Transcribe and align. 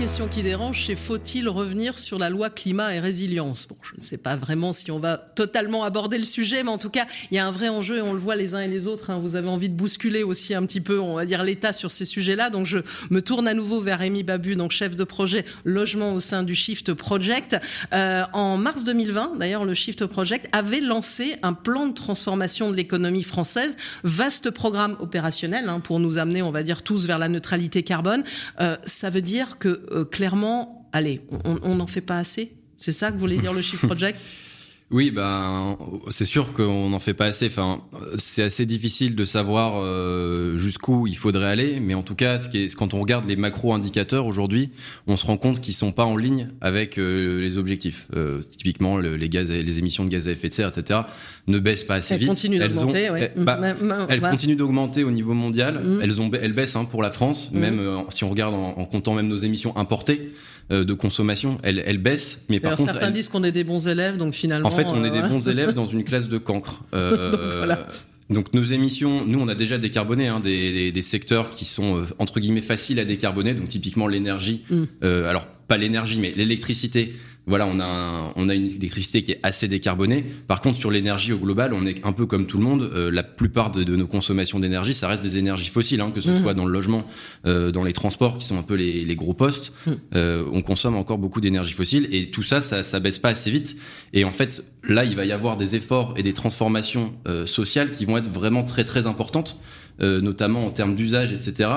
Question 0.00 0.28
qui 0.28 0.42
dérange, 0.42 0.86
c'est 0.86 0.96
faut-il 0.96 1.46
revenir 1.46 1.98
sur 1.98 2.18
la 2.18 2.30
loi 2.30 2.48
climat 2.48 2.94
et 2.94 3.00
résilience? 3.00 3.68
Je 3.82 3.98
ne 3.98 4.02
sais 4.02 4.16
pas 4.16 4.34
vraiment 4.34 4.72
si 4.72 4.90
on 4.90 4.98
va 4.98 5.18
totalement 5.18 5.84
aborder 5.84 6.16
le 6.16 6.24
sujet, 6.24 6.62
mais 6.62 6.70
en 6.70 6.78
tout 6.78 6.88
cas, 6.88 7.04
il 7.30 7.34
y 7.34 7.38
a 7.38 7.46
un 7.46 7.50
vrai 7.50 7.68
enjeu 7.68 7.98
et 7.98 8.00
on 8.00 8.14
le 8.14 8.18
voit 8.18 8.34
les 8.34 8.54
uns 8.54 8.60
et 8.60 8.68
les 8.68 8.86
autres. 8.86 9.10
Hein. 9.10 9.18
Vous 9.18 9.36
avez 9.36 9.50
envie 9.50 9.68
de 9.68 9.74
bousculer 9.74 10.22
aussi 10.22 10.54
un 10.54 10.64
petit 10.64 10.80
peu, 10.80 10.98
on 10.98 11.16
va 11.16 11.26
dire, 11.26 11.44
l'État 11.44 11.74
sur 11.74 11.90
ces 11.90 12.06
sujets-là. 12.06 12.48
Donc, 12.48 12.64
je 12.64 12.78
me 13.10 13.20
tourne 13.20 13.46
à 13.46 13.52
nouveau 13.52 13.82
vers 13.82 13.98
Rémi 13.98 14.22
Babu, 14.22 14.56
donc 14.56 14.70
chef 14.70 14.96
de 14.96 15.04
projet 15.04 15.44
logement 15.66 16.14
au 16.14 16.20
sein 16.20 16.44
du 16.44 16.54
Shift 16.54 16.94
Project. 16.94 17.60
Euh, 17.92 18.24
en 18.32 18.56
mars 18.56 18.84
2020, 18.84 19.32
d'ailleurs, 19.38 19.66
le 19.66 19.74
Shift 19.74 20.06
Project 20.06 20.48
avait 20.52 20.80
lancé 20.80 21.36
un 21.42 21.52
plan 21.52 21.88
de 21.88 21.92
transformation 21.92 22.70
de 22.70 22.76
l'économie 22.76 23.22
française, 23.22 23.76
vaste 24.02 24.50
programme 24.50 24.96
opérationnel 25.00 25.68
hein, 25.68 25.80
pour 25.80 26.00
nous 26.00 26.16
amener, 26.16 26.40
on 26.40 26.52
va 26.52 26.62
dire, 26.62 26.82
tous 26.82 27.06
vers 27.06 27.18
la 27.18 27.28
neutralité 27.28 27.82
carbone. 27.82 28.24
Euh, 28.62 28.78
ça 28.86 29.10
veut 29.10 29.20
dire 29.20 29.58
que 29.58 29.89
clairement, 30.10 30.88
allez, 30.92 31.20
on 31.44 31.74
n'en 31.74 31.86
fait 31.86 32.00
pas 32.00 32.18
assez. 32.18 32.52
C'est 32.76 32.92
ça 32.92 33.12
que 33.12 33.18
voulait 33.18 33.38
dire 33.38 33.52
le 33.52 33.60
Shift 33.60 33.86
Project? 33.86 34.20
Oui, 34.90 35.12
ben 35.12 35.78
c'est 36.08 36.24
sûr 36.24 36.52
qu'on 36.52 36.88
n'en 36.88 36.98
fait 36.98 37.14
pas 37.14 37.26
assez. 37.26 37.46
Enfin, 37.46 37.82
c'est 38.18 38.42
assez 38.42 38.66
difficile 38.66 39.14
de 39.14 39.24
savoir 39.24 39.74
euh, 39.76 40.58
jusqu'où 40.58 41.06
il 41.06 41.16
faudrait 41.16 41.46
aller, 41.46 41.78
mais 41.80 41.94
en 41.94 42.02
tout 42.02 42.16
cas, 42.16 42.40
ce 42.40 42.48
qui 42.48 42.64
est, 42.64 42.74
quand 42.74 42.92
on 42.92 43.00
regarde 43.00 43.28
les 43.28 43.36
macro-indicateurs 43.36 44.26
aujourd'hui, 44.26 44.70
on 45.06 45.16
se 45.16 45.26
rend 45.26 45.36
compte 45.36 45.60
qu'ils 45.60 45.74
sont 45.74 45.92
pas 45.92 46.04
en 46.04 46.16
ligne 46.16 46.48
avec 46.60 46.98
euh, 46.98 47.40
les 47.40 47.56
objectifs. 47.56 48.08
Euh, 48.16 48.40
typiquement, 48.42 48.98
les 48.98 49.28
gaz, 49.28 49.48
les 49.52 49.78
émissions 49.78 50.04
de 50.04 50.10
gaz 50.10 50.26
à 50.26 50.32
effet 50.32 50.48
de 50.48 50.54
serre, 50.54 50.72
etc., 50.76 51.00
ne 51.46 51.60
baissent 51.60 51.84
pas 51.84 51.96
assez 51.96 52.14
elles 52.14 52.20
vite. 52.20 52.28
Continuent 52.28 52.58
d'augmenter, 52.58 53.10
ouais. 53.10 53.32
Elles, 53.36 53.44
bah, 53.44 53.60
elles 54.08 54.20
continuent 54.20 54.56
d'augmenter 54.56 55.04
au 55.04 55.12
niveau 55.12 55.34
mondial. 55.34 55.84
Mm. 55.84 56.00
Elles 56.02 56.20
ont, 56.20 56.30
elles 56.32 56.52
baissent 56.52 56.74
hein, 56.74 56.84
pour 56.84 57.02
la 57.02 57.10
France, 57.10 57.50
mm. 57.52 57.58
même 57.58 57.80
si 58.10 58.24
on 58.24 58.28
regarde 58.28 58.54
en, 58.54 58.70
en, 58.76 58.84
comptant 58.86 59.14
même 59.14 59.28
nos 59.28 59.36
émissions 59.36 59.76
importées. 59.76 60.32
Euh, 60.72 60.84
de 60.84 60.94
consommation, 60.94 61.58
elle, 61.64 61.82
elle 61.84 61.98
baisse. 61.98 62.44
Mais 62.48 62.60
par 62.60 62.76
contre, 62.76 62.92
certains 62.92 63.10
disent 63.10 63.28
qu'on 63.28 63.42
est 63.42 63.50
des 63.50 63.64
bons 63.64 63.88
élèves, 63.88 64.16
donc 64.16 64.34
finalement. 64.34 64.68
En 64.68 64.70
fait, 64.70 64.79
on 64.88 65.04
est 65.04 65.10
des 65.10 65.18
euh, 65.18 65.28
bons 65.28 65.48
élèves 65.48 65.72
dans 65.72 65.86
une 65.86 66.04
classe 66.04 66.28
de 66.28 66.38
cancre. 66.38 66.82
Euh, 66.92 67.30
donc, 67.30 67.40
voilà. 67.56 67.86
Donc 68.30 68.54
nos 68.54 68.64
émissions, 68.64 69.24
nous 69.26 69.40
on 69.40 69.48
a 69.48 69.54
déjà 69.54 69.78
décarboné 69.78 70.28
hein, 70.28 70.40
des, 70.40 70.72
des, 70.72 70.92
des, 70.92 71.02
secteurs 71.02 71.50
qui 71.50 71.64
sont 71.64 72.04
entre 72.18 72.40
guillemets 72.40 72.60
faciles 72.60 73.00
à 73.00 73.04
décarboner, 73.04 73.54
donc 73.54 73.68
typiquement 73.68 74.06
l'énergie. 74.06 74.62
Mm. 74.70 74.82
Euh, 75.04 75.28
alors 75.28 75.46
pas 75.70 75.78
l'énergie, 75.78 76.18
mais 76.18 76.32
l'électricité 76.36 77.14
voilà, 77.46 77.66
on 77.66 77.80
a 77.80 78.32
on 78.36 78.48
a 78.48 78.54
une 78.54 78.66
électricité 78.66 79.22
qui 79.22 79.32
est 79.32 79.40
assez 79.42 79.66
décarbonée. 79.66 80.24
Par 80.46 80.60
contre, 80.60 80.76
sur 80.76 80.90
l'énergie 80.90 81.32
au 81.32 81.38
global, 81.38 81.72
on 81.74 81.86
est 81.86 82.04
un 82.06 82.12
peu 82.12 82.26
comme 82.26 82.46
tout 82.46 82.58
le 82.58 82.64
monde. 82.64 82.82
Euh, 82.94 83.10
la 83.10 83.22
plupart 83.22 83.70
de, 83.70 83.96
nos 83.96 84.06
consommations 84.06 84.60
d'énergie, 84.60 84.94
ça 84.94 85.08
reste 85.08 85.22
des 85.22 85.38
énergies 85.38 85.68
fossiles, 85.68 86.00
hein, 86.00 86.12
que 86.14 86.20
ce 86.20 86.30
mmh. 86.30 86.42
soit 86.42 86.54
dans 86.54 86.66
le 86.66 86.72
logement, 86.72 87.02
euh, 87.46 87.72
dans 87.72 87.82
les 87.82 87.92
transports, 87.92 88.38
qui 88.38 88.46
sont 88.46 88.58
un 88.58 88.62
peu 88.62 88.74
les, 88.74 89.04
les 89.04 89.16
gros 89.16 89.34
postes. 89.34 89.72
Mmh. 89.86 89.90
Euh, 90.14 90.44
on 90.52 90.62
consomme 90.62 90.96
encore 90.96 91.18
beaucoup 91.18 91.40
d'énergie 91.40 91.72
fossile 91.72 92.08
et 92.12 92.30
tout 92.30 92.42
ça, 92.42 92.60
ça, 92.60 92.82
ça 92.82 93.00
baisse 93.00 93.18
pas 93.18 93.30
assez 93.30 93.50
vite. 93.50 93.76
Et 94.12 94.24
en 94.24 94.30
fait, 94.30 94.64
là, 94.84 95.04
il 95.04 95.16
va 95.16 95.24
y 95.24 95.32
avoir 95.32 95.56
des 95.56 95.74
efforts 95.76 96.14
et 96.16 96.22
des 96.22 96.34
transformations 96.34 97.14
sociales 97.46 97.92
qui 97.92 98.04
vont 98.04 98.16
être 98.16 98.30
vraiment 98.30 98.64
très 98.64 98.84
très 98.84 99.06
importantes, 99.06 99.60
notamment 100.00 100.66
en 100.66 100.70
termes 100.70 100.94
d'usage, 100.94 101.32
etc. 101.32 101.70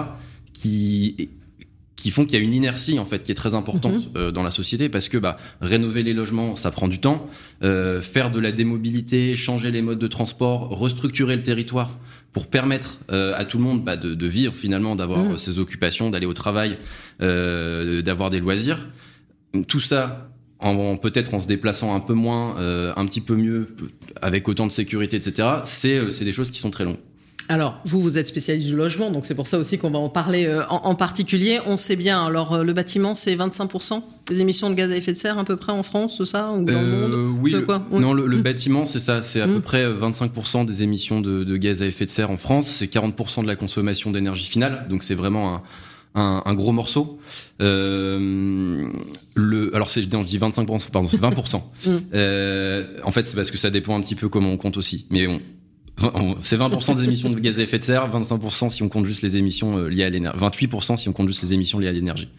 Qui 0.53 1.29
qui 1.95 2.09
font 2.09 2.25
qu'il 2.25 2.39
y 2.39 2.41
a 2.41 2.43
une 2.43 2.53
inertie 2.53 2.97
en 2.97 3.05
fait 3.05 3.23
qui 3.23 3.31
est 3.31 3.35
très 3.35 3.53
importante 3.53 3.93
mhm. 3.93 4.11
euh, 4.17 4.31
dans 4.31 4.43
la 4.43 4.51
société 4.51 4.89
parce 4.89 5.09
que 5.09 5.17
bah, 5.17 5.37
rénover 5.61 6.03
les 6.03 6.13
logements 6.13 6.55
ça 6.55 6.71
prend 6.71 6.87
du 6.87 6.99
temps, 6.99 7.27
euh, 7.63 8.01
faire 8.01 8.31
de 8.31 8.39
la 8.39 8.51
démobilité, 8.51 9.35
changer 9.35 9.71
les 9.71 9.81
modes 9.81 9.99
de 9.99 10.07
transport, 10.07 10.69
restructurer 10.69 11.35
le 11.35 11.43
territoire 11.43 11.91
pour 12.33 12.47
permettre 12.47 12.97
euh, 13.11 13.33
à 13.37 13.45
tout 13.45 13.57
le 13.57 13.63
monde 13.63 13.83
bah, 13.83 13.95
de, 13.95 14.15
de, 14.15 14.27
vivre 14.27 14.53
finalement, 14.53 14.95
d'avoir 14.95 15.23
mhm. 15.23 15.37
ses 15.37 15.59
occupations, 15.59 16.09
d'aller 16.09 16.25
au 16.25 16.33
travail, 16.33 16.77
euh, 17.21 18.01
d'avoir 18.01 18.31
des 18.31 18.39
loisirs. 18.39 18.89
Tout 19.67 19.79
ça 19.79 20.31
en, 20.59 20.97
peut-être 20.97 21.33
en 21.35 21.39
se 21.39 21.47
déplaçant 21.47 21.95
un 21.95 21.99
peu 21.99 22.13
moins, 22.13 22.57
euh, 22.57 22.91
un 22.95 23.05
petit 23.05 23.21
peu 23.21 23.35
mieux, 23.35 23.67
avec 24.21 24.47
autant 24.47 24.65
de 24.65 24.71
sécurité, 24.71 25.17
etc. 25.17 25.47
C'est 25.65 26.11
c'est 26.11 26.25
des 26.25 26.33
choses 26.33 26.49
qui 26.49 26.59
sont 26.59 26.71
très 26.71 26.85
longues. 26.85 26.99
Alors, 27.49 27.79
vous, 27.85 27.99
vous 27.99 28.17
êtes 28.17 28.27
spécialiste 28.27 28.69
du 28.69 28.75
logement, 28.75 29.11
donc 29.11 29.25
c'est 29.25 29.35
pour 29.35 29.47
ça 29.47 29.59
aussi 29.59 29.77
qu'on 29.77 29.91
va 29.91 29.99
en 29.99 30.09
parler 30.09 30.45
euh, 30.45 30.63
en, 30.69 30.95
particulier. 30.95 31.59
On 31.65 31.75
sait 31.77 31.95
bien, 31.95 32.25
alors 32.25 32.53
euh, 32.53 32.63
le 32.63 32.73
bâtiment, 32.73 33.13
c'est 33.15 33.35
25% 33.35 34.01
des 34.27 34.41
émissions 34.41 34.69
de 34.69 34.75
gaz 34.75 34.91
à 34.91 34.95
effet 34.95 35.11
de 35.11 35.17
serre 35.17 35.37
à 35.37 35.43
peu 35.43 35.57
près 35.57 35.73
en 35.73 35.83
France, 35.83 36.15
c'est 36.17 36.25
ça 36.25 36.51
ou 36.51 36.63
dans 36.63 36.81
le 36.81 36.87
monde? 36.87 37.11
euh, 37.11 37.31
Oui, 37.41 37.53
quoi? 37.65 37.85
non, 37.91 38.13
le, 38.13 38.25
mmh. 38.25 38.41
bâtiment, 38.41 38.85
c'est 38.85 38.99
ça, 38.99 39.21
c'est 39.21 39.41
à 39.41 39.47
peu 39.47 39.57
mmh. 39.57 39.61
près 39.61 39.85
25% 39.85 40.65
des 40.65 40.83
émissions 40.83 41.19
de, 41.21 41.57
gaz 41.57 41.81
à 41.81 41.85
effet 41.85 42.05
de 42.05 42.09
serre 42.09 42.31
en 42.31 42.37
France, 42.37 42.67
c'est 42.67 42.91
40% 42.91 43.43
de 43.43 43.47
la 43.47 43.55
consommation 43.55 44.11
d'énergie 44.11 44.45
finale, 44.45 44.85
donc 44.89 45.03
c'est 45.03 45.15
vraiment 45.15 45.61
un, 46.15 46.53
gros 46.53 46.71
morceau. 46.71 47.19
le, 47.59 48.91
alors 49.73 49.89
c'est, 49.89 50.11
non, 50.13 50.21
je 50.21 50.27
dis 50.27 50.39
25%, 50.39 50.91
pardon, 50.91 51.09
c'est 51.09 51.21
20%. 51.21 51.61
Mmh. 51.85 51.91
en 53.03 53.11
fait, 53.11 53.27
c'est 53.27 53.35
parce 53.35 53.51
que 53.51 53.57
ça 53.57 53.69
dépend 53.69 53.97
un 53.97 54.01
petit 54.01 54.15
peu 54.15 54.29
comment 54.29 54.51
on 54.51 54.57
compte 54.57 54.77
aussi. 54.77 55.07
Mais 55.09 55.27
on, 55.27 55.41
c'est 56.43 56.57
20% 56.57 56.95
des 56.95 57.03
émissions 57.03 57.29
de 57.29 57.39
gaz 57.39 57.59
à 57.59 57.63
effet 57.63 57.79
de 57.79 57.83
serre, 57.83 58.09
25% 58.09 58.69
si 58.69 58.83
on 58.83 58.89
compte 58.89 59.05
juste 59.05 59.21
les 59.21 59.37
émissions 59.37 59.77
euh, 59.77 59.87
liées 59.87 60.03
à 60.03 60.09
l'énergie, 60.09 60.39
28% 60.39 60.97
si 60.97 61.09
on 61.09 61.13
compte 61.13 61.27
juste 61.27 61.43
les 61.43 61.53
émissions 61.53 61.79
liées 61.79 61.87
à 61.87 61.91
l'énergie. 61.91 62.29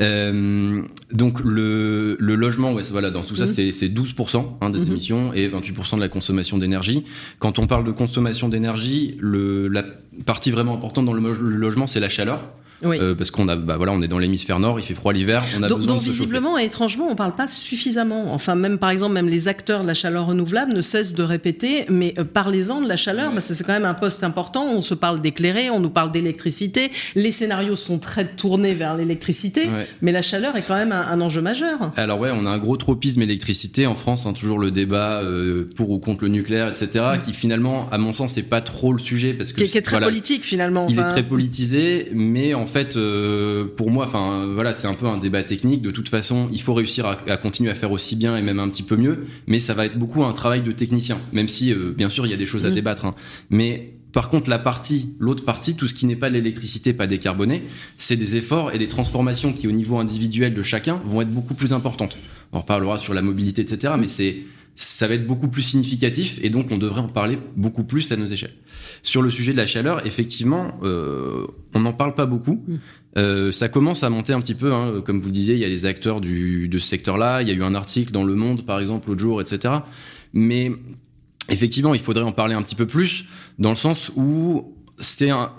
Euh, 0.00 0.82
donc 1.12 1.38
le, 1.40 2.16
le 2.18 2.34
logement, 2.34 2.72
ouais, 2.72 2.82
voilà, 2.90 3.10
dans 3.10 3.22
tout 3.22 3.36
ça, 3.36 3.44
mmh. 3.44 3.72
c'est 3.72 3.88
12% 3.88 4.44
hein, 4.60 4.70
des 4.70 4.80
mmh. 4.80 4.90
émissions 4.90 5.32
et 5.34 5.48
28% 5.48 5.96
de 5.96 6.00
la 6.00 6.08
consommation 6.08 6.58
d'énergie. 6.58 7.04
Quand 7.38 7.58
on 7.58 7.66
parle 7.66 7.84
de 7.84 7.92
consommation 7.92 8.48
d'énergie, 8.48 9.16
la 9.22 9.84
partie 10.26 10.50
vraiment 10.50 10.74
importante 10.74 11.06
dans 11.06 11.12
le 11.12 11.32
logement, 11.32 11.86
c'est 11.86 12.00
la 12.00 12.08
chaleur. 12.08 12.40
Oui. 12.82 12.98
Euh, 13.00 13.14
parce 13.14 13.30
qu'on 13.30 13.48
a, 13.48 13.56
bah 13.56 13.76
voilà, 13.76 13.92
on 13.92 14.02
est 14.02 14.08
dans 14.08 14.18
l'hémisphère 14.18 14.58
nord, 14.58 14.78
il 14.78 14.82
fait 14.84 14.94
froid 14.94 15.12
l'hiver, 15.12 15.42
on 15.58 15.62
a 15.62 15.68
donc, 15.68 15.80
besoin 15.80 15.94
donc 15.94 16.04
de 16.04 16.10
visiblement 16.10 16.58
et 16.58 16.64
étrangement, 16.64 17.06
on 17.10 17.14
parle 17.14 17.34
pas 17.34 17.48
suffisamment. 17.48 18.32
Enfin, 18.32 18.54
même 18.54 18.78
par 18.78 18.90
exemple, 18.90 19.14
même 19.14 19.28
les 19.28 19.48
acteurs 19.48 19.82
de 19.82 19.86
la 19.86 19.94
chaleur 19.94 20.26
renouvelable 20.26 20.72
ne 20.72 20.80
cessent 20.80 21.14
de 21.14 21.22
répéter, 21.22 21.84
mais 21.88 22.14
euh, 22.18 22.24
parlez-en 22.24 22.80
de 22.80 22.88
la 22.88 22.96
chaleur, 22.96 23.32
parce 23.32 23.48
que 23.48 23.54
c'est 23.54 23.64
quand 23.64 23.72
même 23.72 23.84
un 23.84 23.94
poste 23.94 24.24
important. 24.24 24.66
On 24.66 24.82
se 24.82 24.94
parle 24.94 25.20
d'éclairer, 25.20 25.70
on 25.70 25.80
nous 25.80 25.90
parle 25.90 26.12
d'électricité. 26.12 26.90
Les 27.14 27.32
scénarios 27.32 27.76
sont 27.76 27.98
très 27.98 28.26
tournés 28.26 28.74
vers 28.74 28.96
l'électricité, 28.96 29.68
mais 30.02 30.12
la 30.12 30.22
chaleur 30.22 30.56
est 30.56 30.66
quand 30.66 30.76
même 30.76 30.92
un, 30.92 31.20
enjeu 31.20 31.40
majeur. 31.40 31.92
Alors 31.96 32.18
ouais, 32.18 32.30
on 32.34 32.44
a 32.46 32.50
un 32.50 32.58
gros 32.58 32.76
tropisme 32.76 33.22
électricité 33.22 33.86
en 33.86 33.94
France, 33.94 34.26
hein, 34.26 34.32
toujours 34.32 34.58
le 34.58 34.70
débat 34.70 35.22
euh, 35.22 35.68
pour 35.76 35.90
ou 35.90 35.98
contre 35.98 36.24
le 36.24 36.28
nucléaire, 36.30 36.68
etc., 36.68 37.04
qui 37.24 37.32
finalement, 37.32 37.88
à 37.90 37.98
mon 37.98 38.12
sens, 38.12 38.32
c'est 38.34 38.42
pas 38.42 38.60
trop 38.60 38.92
le 38.92 38.98
sujet 38.98 39.32
parce 39.32 39.52
que 39.52 39.62
qui, 39.62 39.78
est 39.78 39.82
très 39.82 40.00
politique 40.00 40.44
finalement. 40.44 40.86
Il 40.88 40.98
est 40.98 41.06
très 41.06 41.22
politisé, 41.22 42.08
mais 42.12 42.54
en 42.54 42.63
fait. 42.66 42.96
Euh, 42.96 43.64
pour 43.76 43.90
moi, 43.90 44.06
enfin 44.06 44.46
voilà, 44.46 44.72
c'est 44.72 44.86
un 44.86 44.94
peu 44.94 45.06
un 45.06 45.18
débat 45.18 45.42
technique. 45.42 45.82
De 45.82 45.90
toute 45.90 46.08
façon, 46.08 46.48
il 46.52 46.60
faut 46.60 46.74
réussir 46.74 47.06
à, 47.06 47.36
continuer 47.36 47.70
à 47.70 47.74
faire 47.74 47.92
aussi 47.92 48.16
bien 48.16 48.36
et 48.36 48.42
même 48.42 48.58
un 48.58 48.68
petit 48.68 48.82
peu 48.82 48.96
mieux, 48.96 49.24
mais 49.46 49.58
ça 49.58 49.74
va 49.74 49.86
être 49.86 49.98
beaucoup 49.98 50.24
un 50.24 50.32
travail 50.32 50.62
de 50.62 50.72
technicien. 50.72 51.18
Même 51.32 51.48
si, 51.48 51.72
euh, 51.72 51.92
bien 51.96 52.08
sûr, 52.08 52.26
il 52.26 52.30
y 52.30 52.34
a 52.34 52.36
des 52.36 52.46
choses 52.46 52.66
à 52.66 52.70
mm. 52.70 52.74
débattre, 52.74 53.04
hein. 53.06 53.14
mais 53.50 53.94
par 54.12 54.28
contre, 54.28 54.48
la 54.48 54.60
partie, 54.60 55.16
l'autre 55.18 55.44
partie, 55.44 55.74
tout 55.74 55.88
ce 55.88 55.94
qui 55.94 56.06
n'est 56.06 56.14
pas 56.14 56.28
l'électricité, 56.28 56.92
pas 56.92 57.08
décarboné, 57.08 57.64
c'est 57.96 58.14
des 58.14 58.36
efforts 58.36 58.72
et 58.72 58.78
des 58.78 58.86
transformations 58.86 59.52
qui, 59.52 59.66
au 59.66 59.72
niveau 59.72 59.98
individuel 59.98 60.54
de 60.54 60.62
chacun, 60.62 61.00
vont 61.04 61.22
être 61.22 61.32
beaucoup 61.32 61.54
plus 61.54 61.72
importantes. 61.72 62.16
On 62.52 62.60
reparlera 62.60 62.96
sur 62.96 63.12
la 63.12 63.22
mobilité, 63.22 63.62
etc. 63.62 63.94
Mais 63.98 64.06
c'est 64.06 64.36
ça 64.76 65.06
va 65.06 65.14
être 65.14 65.26
beaucoup 65.26 65.48
plus 65.48 65.62
significatif 65.62 66.38
et 66.42 66.50
donc 66.50 66.66
on 66.72 66.78
devrait 66.78 67.00
en 67.00 67.08
parler 67.08 67.38
beaucoup 67.56 67.84
plus 67.84 68.10
à 68.10 68.16
nos 68.16 68.26
échelles. 68.26 68.54
Sur 69.02 69.22
le 69.22 69.30
sujet 69.30 69.52
de 69.52 69.56
la 69.56 69.66
chaleur, 69.66 70.04
effectivement, 70.06 70.76
euh, 70.82 71.46
on 71.74 71.80
n'en 71.80 71.92
parle 71.92 72.14
pas 72.14 72.26
beaucoup. 72.26 72.64
Mm. 72.66 72.74
Euh, 73.16 73.52
ça 73.52 73.68
commence 73.68 74.02
à 74.02 74.10
monter 74.10 74.32
un 74.32 74.40
petit 74.40 74.54
peu, 74.54 74.72
hein. 74.72 75.00
comme 75.04 75.20
vous 75.20 75.26
le 75.26 75.32
disiez, 75.32 75.54
il 75.54 75.60
y 75.60 75.64
a 75.64 75.68
les 75.68 75.86
acteurs 75.86 76.20
du, 76.20 76.66
de 76.68 76.78
ce 76.78 76.88
secteur-là, 76.88 77.42
il 77.42 77.48
y 77.48 77.52
a 77.52 77.54
eu 77.54 77.62
un 77.62 77.74
article 77.74 78.12
dans 78.12 78.24
Le 78.24 78.34
Monde, 78.34 78.66
par 78.66 78.80
exemple, 78.80 79.08
l'autre 79.08 79.20
jour, 79.20 79.40
etc. 79.40 79.74
Mais 80.32 80.72
effectivement, 81.48 81.94
il 81.94 82.00
faudrait 82.00 82.24
en 82.24 82.32
parler 82.32 82.54
un 82.54 82.62
petit 82.62 82.74
peu 82.74 82.86
plus, 82.86 83.26
dans 83.60 83.70
le 83.70 83.76
sens 83.76 84.10
où 84.16 84.73
c'est 84.98 85.30
un, 85.30 85.50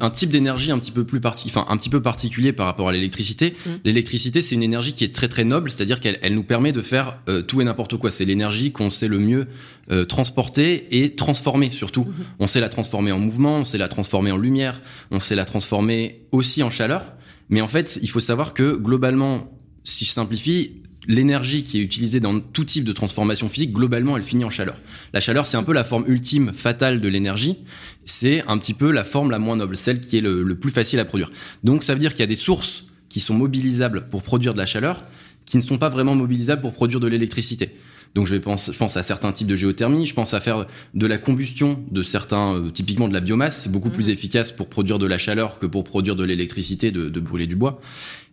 un 0.00 0.10
type 0.10 0.30
d'énergie 0.30 0.70
un 0.70 0.78
petit 0.78 0.90
peu 0.90 1.04
plus 1.04 1.20
parti, 1.20 1.48
enfin 1.48 1.64
un 1.68 1.76
petit 1.76 1.88
peu 1.88 2.00
particulier 2.00 2.52
par 2.52 2.66
rapport 2.66 2.88
à 2.88 2.92
l'électricité. 2.92 3.54
Mm. 3.64 3.70
L'électricité, 3.84 4.40
c'est 4.42 4.54
une 4.54 4.62
énergie 4.62 4.92
qui 4.92 5.04
est 5.04 5.14
très 5.14 5.28
très 5.28 5.44
noble, 5.44 5.70
c'est-à-dire 5.70 6.00
qu'elle 6.00 6.18
elle 6.22 6.34
nous 6.34 6.44
permet 6.44 6.72
de 6.72 6.82
faire 6.82 7.20
euh, 7.28 7.42
tout 7.42 7.60
et 7.60 7.64
n'importe 7.64 7.96
quoi. 7.96 8.10
C'est 8.10 8.24
l'énergie 8.24 8.72
qu'on 8.72 8.90
sait 8.90 9.08
le 9.08 9.18
mieux 9.18 9.46
euh, 9.90 10.04
transporter 10.04 11.02
et 11.02 11.14
transformer 11.14 11.70
surtout. 11.72 12.02
Mm-hmm. 12.02 12.24
On 12.40 12.46
sait 12.46 12.60
la 12.60 12.68
transformer 12.68 13.12
en 13.12 13.18
mouvement, 13.18 13.56
on 13.56 13.64
sait 13.64 13.78
la 13.78 13.88
transformer 13.88 14.32
en 14.32 14.38
lumière, 14.38 14.80
on 15.10 15.20
sait 15.20 15.34
la 15.34 15.44
transformer 15.44 16.26
aussi 16.32 16.62
en 16.62 16.70
chaleur. 16.70 17.02
Mais 17.48 17.60
en 17.60 17.68
fait, 17.68 17.98
il 18.02 18.10
faut 18.10 18.20
savoir 18.20 18.54
que 18.54 18.76
globalement, 18.76 19.52
si 19.84 20.04
je 20.04 20.10
simplifie, 20.10 20.82
l'énergie 21.08 21.62
qui 21.62 21.78
est 21.78 21.82
utilisée 21.82 22.20
dans 22.20 22.40
tout 22.40 22.64
type 22.64 22.84
de 22.84 22.92
transformation 22.92 23.48
physique, 23.48 23.72
globalement, 23.72 24.16
elle 24.16 24.22
finit 24.22 24.44
en 24.44 24.50
chaleur. 24.50 24.76
La 25.12 25.20
chaleur, 25.20 25.46
c'est 25.46 25.56
un 25.56 25.62
peu 25.62 25.72
la 25.72 25.84
forme 25.84 26.04
ultime, 26.06 26.52
fatale 26.52 27.00
de 27.00 27.08
l'énergie. 27.08 27.58
C'est 28.04 28.42
un 28.48 28.58
petit 28.58 28.74
peu 28.74 28.90
la 28.90 29.04
forme 29.04 29.30
la 29.30 29.38
moins 29.38 29.56
noble, 29.56 29.76
celle 29.76 30.00
qui 30.00 30.18
est 30.18 30.20
le, 30.20 30.54
plus 30.54 30.70
facile 30.70 31.00
à 31.00 31.04
produire. 31.04 31.30
Donc, 31.64 31.84
ça 31.84 31.92
veut 31.92 32.00
dire 32.00 32.12
qu'il 32.12 32.20
y 32.20 32.24
a 32.24 32.28
des 32.28 32.36
sources 32.36 32.86
qui 33.08 33.20
sont 33.20 33.34
mobilisables 33.34 34.08
pour 34.08 34.22
produire 34.22 34.52
de 34.52 34.58
la 34.58 34.66
chaleur, 34.66 35.02
qui 35.44 35.56
ne 35.56 35.62
sont 35.62 35.78
pas 35.78 35.88
vraiment 35.88 36.14
mobilisables 36.14 36.62
pour 36.62 36.72
produire 36.72 37.00
de 37.00 37.06
l'électricité. 37.06 37.76
Donc 38.16 38.26
je 38.26 38.34
vais 38.34 38.40
pense, 38.40 38.72
je 38.72 38.78
pense 38.78 38.96
à 38.96 39.02
certains 39.02 39.30
types 39.30 39.46
de 39.46 39.56
géothermie, 39.56 40.06
je 40.06 40.14
pense 40.14 40.32
à 40.32 40.40
faire 40.40 40.66
de 40.94 41.06
la 41.06 41.18
combustion 41.18 41.84
de 41.90 42.02
certains, 42.02 42.54
euh, 42.54 42.70
typiquement 42.70 43.08
de 43.08 43.12
la 43.12 43.20
biomasse, 43.20 43.64
c'est 43.64 43.70
beaucoup 43.70 43.90
plus 43.90 44.08
efficace 44.08 44.52
pour 44.52 44.70
produire 44.70 44.98
de 44.98 45.04
la 45.04 45.18
chaleur 45.18 45.58
que 45.58 45.66
pour 45.66 45.84
produire 45.84 46.16
de 46.16 46.24
l'électricité, 46.24 46.90
de, 46.90 47.10
de, 47.10 47.20
brûler 47.20 47.46
du 47.46 47.56
bois. 47.56 47.78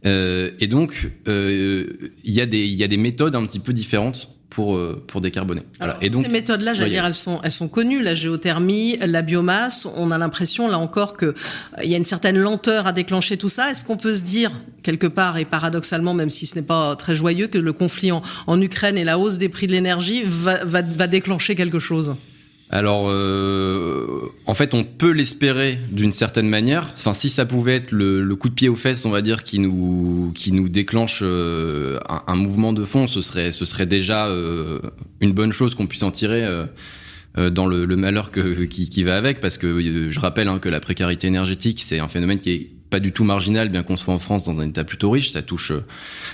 Euh, 0.05 0.51
et 0.61 0.67
donc 0.67 1.11
il 1.27 2.13
y 2.23 2.39
a 2.39 2.45
des 2.45 2.59
il 2.59 2.75
y 2.75 2.83
a 2.85 2.87
des 2.87 2.95
méthodes 2.95 3.35
un 3.35 3.45
petit 3.45 3.59
peu 3.59 3.73
différentes 3.73 4.29
pour, 4.49 4.75
euh, 4.75 5.03
pour 5.07 5.19
décarboner. 5.19 5.63
voilà. 5.79 5.97
Et 6.01 6.09
donc, 6.09 6.25
ces 6.25 6.31
méthodes-là, 6.31 6.73
j'allais 6.73 6.91
dire, 6.91 7.05
elles 7.05 7.13
sont, 7.13 7.39
elles 7.43 7.51
sont 7.51 7.67
connues, 7.67 8.03
la 8.03 8.13
géothermie, 8.13 8.97
la 8.97 9.21
biomasse. 9.23 9.87
On 9.95 10.11
a 10.11 10.17
l'impression, 10.17 10.67
là 10.67 10.77
encore, 10.77 11.17
qu'il 11.17 11.33
il 11.83 11.89
y 11.89 11.95
a 11.95 11.97
une 11.97 12.05
certaine 12.05 12.37
lenteur 12.37 12.85
à 12.85 12.91
déclencher 12.91 13.37
tout 13.37 13.49
ça. 13.49 13.71
Est-ce 13.71 13.83
qu'on 13.83 13.97
peut 13.97 14.13
se 14.13 14.23
dire, 14.23 14.51
quelque 14.83 15.07
part, 15.07 15.37
et 15.37 15.45
paradoxalement, 15.45 16.13
même 16.13 16.29
si 16.29 16.45
ce 16.45 16.55
n'est 16.55 16.61
pas 16.61 16.95
très 16.95 17.15
joyeux, 17.15 17.47
que 17.47 17.57
le 17.57 17.73
conflit 17.73 18.11
en, 18.11 18.21
en 18.45 18.61
Ukraine 18.61 18.97
et 18.97 19.03
la 19.03 19.17
hausse 19.17 19.37
des 19.39 19.49
prix 19.49 19.65
de 19.65 19.71
l'énergie 19.71 20.23
va, 20.25 20.63
va, 20.63 20.81
va 20.81 21.07
déclencher 21.07 21.55
quelque 21.55 21.79
chose? 21.79 22.15
Alors, 22.73 23.05
euh, 23.07 24.31
en 24.47 24.55
fait, 24.55 24.73
on 24.73 24.83
peut 24.83 25.11
l'espérer 25.11 25.77
d'une 25.91 26.11
certaine 26.11 26.49
manière. 26.49 26.89
Enfin, 26.95 27.13
si 27.13 27.29
ça 27.29 27.45
pouvait 27.45 27.75
être 27.75 27.91
le, 27.91 28.35
coup 28.35 28.49
de 28.49 28.55
pied 28.55 28.67
aux 28.67 28.75
fesses, 28.75 29.05
on 29.05 29.11
va 29.11 29.21
dire, 29.21 29.43
qui 29.43 29.59
nous 29.59 30.31
qui 30.33 30.51
nous 30.51 30.67
déclenche 30.69 31.19
euh, 31.21 31.99
un, 32.25 32.35
mouvement 32.35 32.73
de 32.73 32.83
fond, 32.83 33.07
ce 33.07 33.21
serait 33.21 33.51
ce 33.51 33.65
serait 33.65 33.85
déjà 33.85 34.25
euh, 34.25 34.79
une 35.21 35.33
bonne 35.33 35.51
chose 35.51 35.75
qu'on 35.75 35.85
puisse 35.85 36.01
en 36.01 36.09
tirer. 36.09 36.47
dans 37.37 37.67
le, 37.67 37.85
malheur 37.95 38.31
que, 38.31 38.63
qui, 38.63 39.03
va 39.03 39.17
avec, 39.17 39.39
parce 39.39 39.59
que 39.59 40.09
je 40.09 40.19
rappelle 40.19 40.47
hein, 40.47 40.57
que 40.57 40.69
la 40.69 40.79
précarité 40.79 41.27
énergétique, 41.27 41.79
c'est 41.79 41.99
un 41.99 42.07
phénomène 42.07 42.39
qui 42.39 42.51
est 42.51 42.69
pas 42.89 42.99
du 42.99 43.11
tout 43.11 43.23
marginal, 43.23 43.69
bien 43.69 43.83
qu'on 43.83 43.97
soit 43.97 44.15
en 44.15 44.19
France 44.19 44.45
dans 44.45 44.59
un 44.59 44.67
état 44.67 44.83
plutôt 44.83 45.11
riche. 45.11 45.29
Ça 45.29 45.43
touche, 45.43 45.73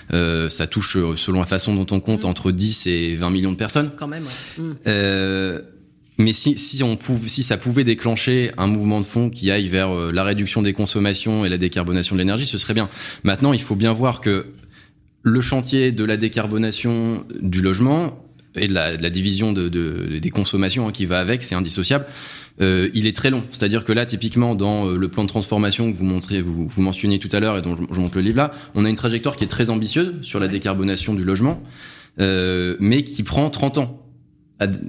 ça 0.10 0.68
touche 0.68 0.98
selon 1.18 1.40
la 1.40 1.46
façon 1.46 1.76
dont 1.76 1.94
on 1.94 2.00
compte, 2.00 2.24
mmh. 2.24 2.28
entre 2.28 2.54
10 2.54 2.88
et 2.88 3.16
20 3.16 3.30
millions 3.30 3.52
de 3.52 3.58
personnes. 3.58 3.92
Quand 3.98 4.08
même. 4.08 4.24
Ouais. 4.24 4.64
Mmh. 4.64 5.79
Mais 6.20 6.34
si, 6.34 6.58
si, 6.58 6.84
on 6.84 6.98
pouvait, 6.98 7.30
si 7.30 7.44
ça 7.44 7.58
pouvait 7.58 7.84
déclencher 7.84 8.52
un 8.58 8.68
mouvement 8.68 9.00
de 9.00 9.06
fond 9.06 9.30
qui 9.30 9.50
aille 9.50 9.68
vers 9.68 9.90
euh, 9.90 10.12
la 10.12 10.24
réduction 10.24 10.62
des 10.62 10.74
consommations 10.74 11.46
et 11.46 11.50
la 11.50 11.58
décarbonation 11.58 12.16
de 12.16 12.20
l'énergie, 12.20 12.46
ce 12.46 12.58
serait 12.58 12.74
bien. 12.74 12.90
Maintenant, 13.24 13.54
il 13.54 13.62
faut 13.62 13.76
bien 13.76 13.94
voir 13.94 14.22
que 14.22 14.48
le 15.24 15.42
chantier 15.42 15.92
de 15.92 16.04
la 16.04 16.18
décarbonation 16.18 17.24
du 17.42 17.62
logement 17.62 18.24
et 18.56 18.68
de 18.68 18.74
la, 18.74 18.98
de 18.98 19.02
la 19.04 19.10
division 19.10 19.54
de, 19.54 19.70
de, 19.70 20.20
des 20.20 20.30
consommations 20.30 20.88
hein, 20.88 20.92
qui 20.92 21.06
va 21.06 21.20
avec, 21.20 21.44
c'est 21.44 21.56
indissociable. 21.56 22.06
Euh, 22.62 22.90
il 22.94 23.08
est 23.08 23.16
très 23.16 23.30
long. 23.30 23.44
C'est-à-dire 23.52 23.86
que 23.86 23.94
là, 23.94 24.06
typiquement, 24.06 24.56
dans 24.56 24.88
euh, 24.88 24.98
le 24.98 25.08
plan 25.08 25.24
de 25.24 25.30
transformation 25.30 25.92
que 25.92 25.98
vous 25.98 26.06
montrez, 26.06 26.42
vous, 26.42 26.68
vous 26.68 26.82
mentionniez 26.82 27.20
tout 27.20 27.30
à 27.32 27.40
l'heure 27.40 27.58
et 27.58 27.62
dont 27.62 27.78
je, 27.78 27.84
je, 27.94 28.00
montre 28.00 28.18
le 28.18 28.24
livre 28.24 28.38
là, 28.38 28.52
on 28.76 28.86
a 28.86 28.90
une 28.90 28.96
trajectoire 28.96 29.36
qui 29.36 29.46
est 29.46 29.48
très 29.48 29.70
ambitieuse 29.70 30.16
sur 30.22 30.40
la 30.40 30.48
décarbonation 30.48 31.14
du 31.14 31.24
logement, 31.24 31.64
euh, 32.20 32.76
mais 32.80 33.04
qui 33.04 33.24
prend 33.24 33.50
30 33.50 33.78
ans. 33.78 34.09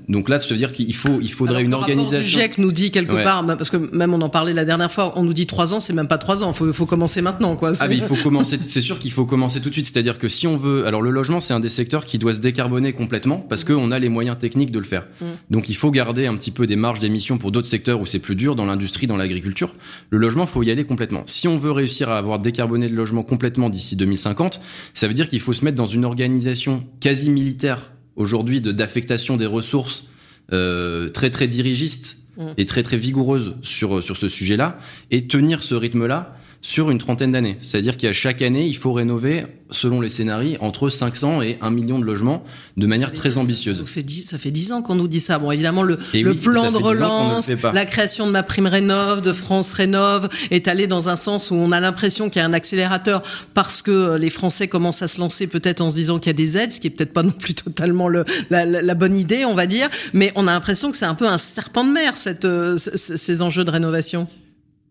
Donc 0.08 0.28
là, 0.28 0.40
ça 0.40 0.48
veut 0.48 0.56
dire 0.56 0.72
qu'il 0.72 0.94
faut, 0.94 1.20
il 1.20 1.30
faudrait 1.30 1.62
une 1.62 1.74
organisation. 1.74 2.18
Le 2.18 2.44
GIEC 2.44 2.58
nous 2.58 2.72
dit 2.72 2.90
quelque 2.90 3.22
part, 3.22 3.46
parce 3.46 3.70
que 3.70 3.76
même 3.94 4.12
on 4.12 4.20
en 4.20 4.28
parlait 4.28 4.52
la 4.52 4.64
dernière 4.64 4.90
fois, 4.90 5.12
on 5.16 5.22
nous 5.22 5.32
dit 5.32 5.46
trois 5.46 5.74
ans, 5.74 5.80
c'est 5.80 5.92
même 5.92 6.08
pas 6.08 6.18
trois 6.18 6.42
ans. 6.42 6.50
Il 6.50 6.54
faut, 6.54 6.72
faut, 6.72 6.86
commencer 6.86 7.22
maintenant, 7.22 7.54
quoi. 7.54 7.72
Ah 7.78 7.86
mais 7.86 7.96
il 7.96 8.02
faut 8.02 8.16
commencer. 8.16 8.58
C'est 8.66 8.80
sûr 8.80 8.98
qu'il 8.98 9.12
faut 9.12 9.26
commencer 9.26 9.60
tout 9.60 9.68
de 9.68 9.74
suite. 9.74 9.86
C'est-à-dire 9.86 10.18
que 10.18 10.26
si 10.26 10.46
on 10.46 10.56
veut, 10.56 10.86
alors 10.86 11.02
le 11.02 11.10
logement, 11.10 11.40
c'est 11.40 11.54
un 11.54 11.60
des 11.60 11.68
secteurs 11.68 12.04
qui 12.04 12.18
doit 12.18 12.34
se 12.34 12.38
décarboner 12.38 12.92
complètement 12.92 13.38
parce 13.38 13.62
qu'on 13.62 13.92
a 13.92 13.98
les 13.98 14.08
moyens 14.08 14.38
techniques 14.38 14.72
de 14.72 14.78
le 14.78 14.84
faire. 14.84 15.06
Mm. 15.20 15.24
Donc 15.50 15.68
il 15.68 15.76
faut 15.76 15.92
garder 15.92 16.26
un 16.26 16.34
petit 16.34 16.50
peu 16.50 16.66
des 16.66 16.76
marges 16.76 17.00
d'émissions 17.00 17.38
pour 17.38 17.52
d'autres 17.52 17.68
secteurs 17.68 18.00
où 18.00 18.06
c'est 18.06 18.18
plus 18.18 18.34
dur, 18.34 18.56
dans 18.56 18.66
l'industrie, 18.66 19.06
dans 19.06 19.16
l'agriculture. 19.16 19.72
Le 20.10 20.18
logement, 20.18 20.46
faut 20.46 20.64
y 20.64 20.70
aller 20.70 20.84
complètement. 20.84 21.22
Si 21.26 21.46
on 21.46 21.58
veut 21.58 21.72
réussir 21.72 22.10
à 22.10 22.18
avoir 22.18 22.40
décarboné 22.40 22.88
le 22.88 22.96
logement 22.96 23.22
complètement 23.22 23.70
d'ici 23.70 23.94
2050, 23.94 24.60
ça 24.94 25.06
veut 25.06 25.14
dire 25.14 25.28
qu'il 25.28 25.40
faut 25.40 25.52
se 25.52 25.64
mettre 25.64 25.76
dans 25.76 25.86
une 25.86 26.04
organisation 26.04 26.80
quasi 27.00 27.30
militaire 27.30 27.89
aujourd'hui 28.16 28.60
d'affectation 28.60 29.36
des 29.36 29.46
ressources 29.46 30.04
euh, 30.52 31.10
très 31.10 31.30
très 31.30 31.48
dirigiste 31.48 32.24
mm. 32.36 32.50
et 32.58 32.66
très 32.66 32.82
très 32.82 32.96
vigoureuse 32.96 33.56
sur 33.62 34.02
sur 34.02 34.16
ce 34.16 34.28
sujet-là 34.28 34.78
et 35.10 35.26
tenir 35.26 35.62
ce 35.62 35.74
rythme-là 35.74 36.36
sur 36.62 36.90
une 36.90 36.98
trentaine 36.98 37.32
d'années. 37.32 37.56
C'est-à-dire 37.60 37.96
qu'à 37.96 38.12
chaque 38.12 38.42
année, 38.42 38.66
il 38.66 38.76
faut 38.76 38.92
rénover, 38.92 39.46
selon 39.70 40.00
les 40.00 40.10
scénarios, 40.10 40.58
entre 40.60 40.90
500 40.90 41.40
et 41.40 41.58
1 41.62 41.70
million 41.70 41.98
de 41.98 42.04
logements 42.04 42.44
de 42.76 42.86
manière 42.86 43.12
très 43.12 43.38
ambitieuse. 43.38 43.78
Ça 43.78 43.84
fait 43.84 44.02
10, 44.02 44.22
ça 44.24 44.38
fait 44.38 44.50
10 44.50 44.72
ans 44.72 44.82
qu'on 44.82 44.94
nous 44.94 45.08
dit 45.08 45.20
ça. 45.20 45.38
Bon, 45.38 45.50
évidemment, 45.50 45.82
le, 45.82 45.98
le 46.12 46.34
plan 46.34 46.70
de 46.70 46.76
relance, 46.76 47.50
la 47.72 47.86
création 47.86 48.26
de 48.26 48.32
ma 48.32 48.42
prime 48.42 48.66
rénove, 48.66 49.22
de 49.22 49.32
France 49.32 49.72
rénove, 49.72 50.28
est 50.50 50.68
allé 50.68 50.86
dans 50.86 51.08
un 51.08 51.16
sens 51.16 51.50
où 51.50 51.54
on 51.54 51.72
a 51.72 51.80
l'impression 51.80 52.28
qu'il 52.28 52.40
y 52.40 52.42
a 52.42 52.46
un 52.46 52.52
accélérateur 52.52 53.22
parce 53.54 53.80
que 53.80 54.16
les 54.16 54.30
Français 54.30 54.68
commencent 54.68 55.02
à 55.02 55.08
se 55.08 55.18
lancer 55.18 55.46
peut-être 55.46 55.80
en 55.80 55.88
se 55.90 55.94
disant 55.96 56.18
qu'il 56.18 56.28
y 56.28 56.30
a 56.30 56.34
des 56.34 56.58
aides, 56.58 56.72
ce 56.72 56.80
qui 56.80 56.88
est 56.88 56.90
peut-être 56.90 57.14
pas 57.14 57.22
non 57.22 57.32
plus 57.32 57.54
totalement 57.54 58.08
le, 58.08 58.24
la, 58.50 58.66
la, 58.66 58.94
bonne 58.94 59.16
idée, 59.16 59.46
on 59.46 59.54
va 59.54 59.66
dire. 59.66 59.88
Mais 60.12 60.30
on 60.34 60.46
a 60.46 60.52
l'impression 60.52 60.90
que 60.90 60.96
c'est 60.98 61.06
un 61.06 61.14
peu 61.14 61.26
un 61.26 61.38
serpent 61.38 61.84
de 61.84 61.90
mer, 61.90 62.18
cette, 62.18 62.44
euh, 62.44 62.76
ces 62.76 63.40
enjeux 63.40 63.64
de 63.64 63.70
rénovation. 63.70 64.28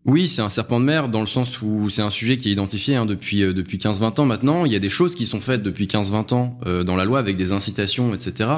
Oui, 0.05 0.29
c'est 0.29 0.41
un 0.41 0.49
serpent 0.49 0.79
de 0.79 0.85
mer 0.85 1.09
dans 1.09 1.19
le 1.19 1.27
sens 1.27 1.61
où 1.61 1.89
c'est 1.89 2.01
un 2.01 2.09
sujet 2.09 2.37
qui 2.37 2.49
est 2.49 2.51
identifié 2.53 2.95
hein, 2.95 3.05
depuis 3.05 3.43
euh, 3.43 3.53
depuis 3.53 3.77
15-20 3.77 4.21
ans 4.21 4.25
maintenant. 4.25 4.65
Il 4.65 4.71
y 4.71 4.75
a 4.75 4.79
des 4.79 4.89
choses 4.89 5.13
qui 5.13 5.27
sont 5.27 5.41
faites 5.41 5.61
depuis 5.61 5.87
15-20 5.87 6.33
ans 6.33 6.57
euh, 6.65 6.83
dans 6.83 6.95
la 6.95 7.03
loi 7.03 7.19
avec 7.19 7.35
des 7.35 7.51
incitations, 7.51 8.13
etc. 8.13 8.49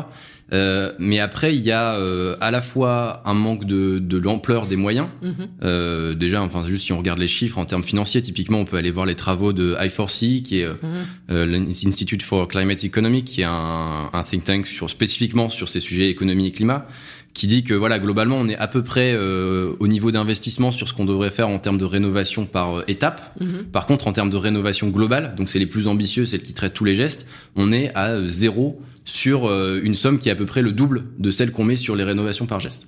Euh, 0.53 0.91
mais 0.99 1.19
après, 1.19 1.55
il 1.55 1.61
y 1.61 1.71
a 1.71 1.95
euh, 1.95 2.35
à 2.41 2.51
la 2.51 2.61
fois 2.61 3.23
un 3.25 3.33
manque 3.33 3.65
de, 3.65 3.97
de 3.97 4.17
l'ampleur 4.17 4.67
des 4.67 4.75
moyens. 4.75 5.07
Mm-hmm. 5.23 6.13
déjà, 6.13 6.43
enfin 6.43 6.63
juste 6.63 6.85
si 6.85 6.93
on 6.93 6.99
regarde 6.99 7.19
les 7.19 7.27
chiffres 7.27 7.57
en 7.57 7.65
termes 7.65 7.83
financiers, 7.83 8.21
typiquement, 8.21 8.59
on 8.59 8.65
peut 8.65 8.77
aller 8.77 8.91
voir 8.91 9.07
les 9.07 9.15
travaux 9.15 9.51
de 9.51 9.75
I4C, 9.79 10.43
qui 10.43 10.59
est 10.59 10.67
mm-hmm. 10.67 11.43
l'Institute 11.45 12.21
for 12.21 12.47
Climate 12.47 12.83
Economics, 12.83 13.25
qui 13.25 13.41
est 13.41 13.45
un, 13.45 14.09
un 14.13 14.23
think 14.23 14.43
tank 14.43 14.67
sur 14.67 14.89
spécifiquement 14.91 15.49
sur 15.49 15.69
ces 15.69 15.79
sujets 15.79 16.09
économie 16.09 16.47
et 16.47 16.51
climat 16.51 16.85
qui 17.33 17.47
dit 17.47 17.63
que 17.63 17.73
voilà 17.73 17.99
globalement 17.99 18.37
on 18.37 18.47
est 18.47 18.57
à 18.57 18.67
peu 18.67 18.83
près 18.83 19.13
euh, 19.13 19.73
au 19.79 19.87
niveau 19.87 20.11
d'investissement 20.11 20.71
sur 20.71 20.87
ce 20.87 20.93
qu'on 20.93 21.05
devrait 21.05 21.29
faire 21.29 21.47
en 21.47 21.59
termes 21.59 21.77
de 21.77 21.85
rénovation 21.85 22.45
par 22.45 22.79
euh, 22.79 22.83
étape. 22.87 23.33
Mhm. 23.39 23.65
Par 23.71 23.85
contre 23.85 24.07
en 24.07 24.13
termes 24.13 24.29
de 24.29 24.37
rénovation 24.37 24.89
globale, 24.89 25.35
donc 25.35 25.49
c'est 25.49 25.59
les 25.59 25.65
plus 25.65 25.87
ambitieux, 25.87 26.25
celles 26.25 26.41
qui 26.41 26.53
traitent 26.53 26.73
tous 26.73 26.85
les 26.85 26.95
gestes, 26.95 27.25
on 27.55 27.71
est 27.71 27.93
à 27.95 28.09
euh, 28.09 28.27
zéro 28.27 28.81
sur 29.03 29.51
une 29.51 29.95
somme 29.95 30.19
qui 30.19 30.29
est 30.29 30.31
à 30.31 30.35
peu 30.35 30.45
près 30.45 30.61
le 30.61 30.71
double 30.71 31.05
de 31.17 31.31
celle 31.31 31.51
qu'on 31.51 31.63
met 31.63 31.75
sur 31.75 31.95
les 31.95 32.03
rénovations 32.03 32.45
par 32.45 32.59
geste. 32.59 32.85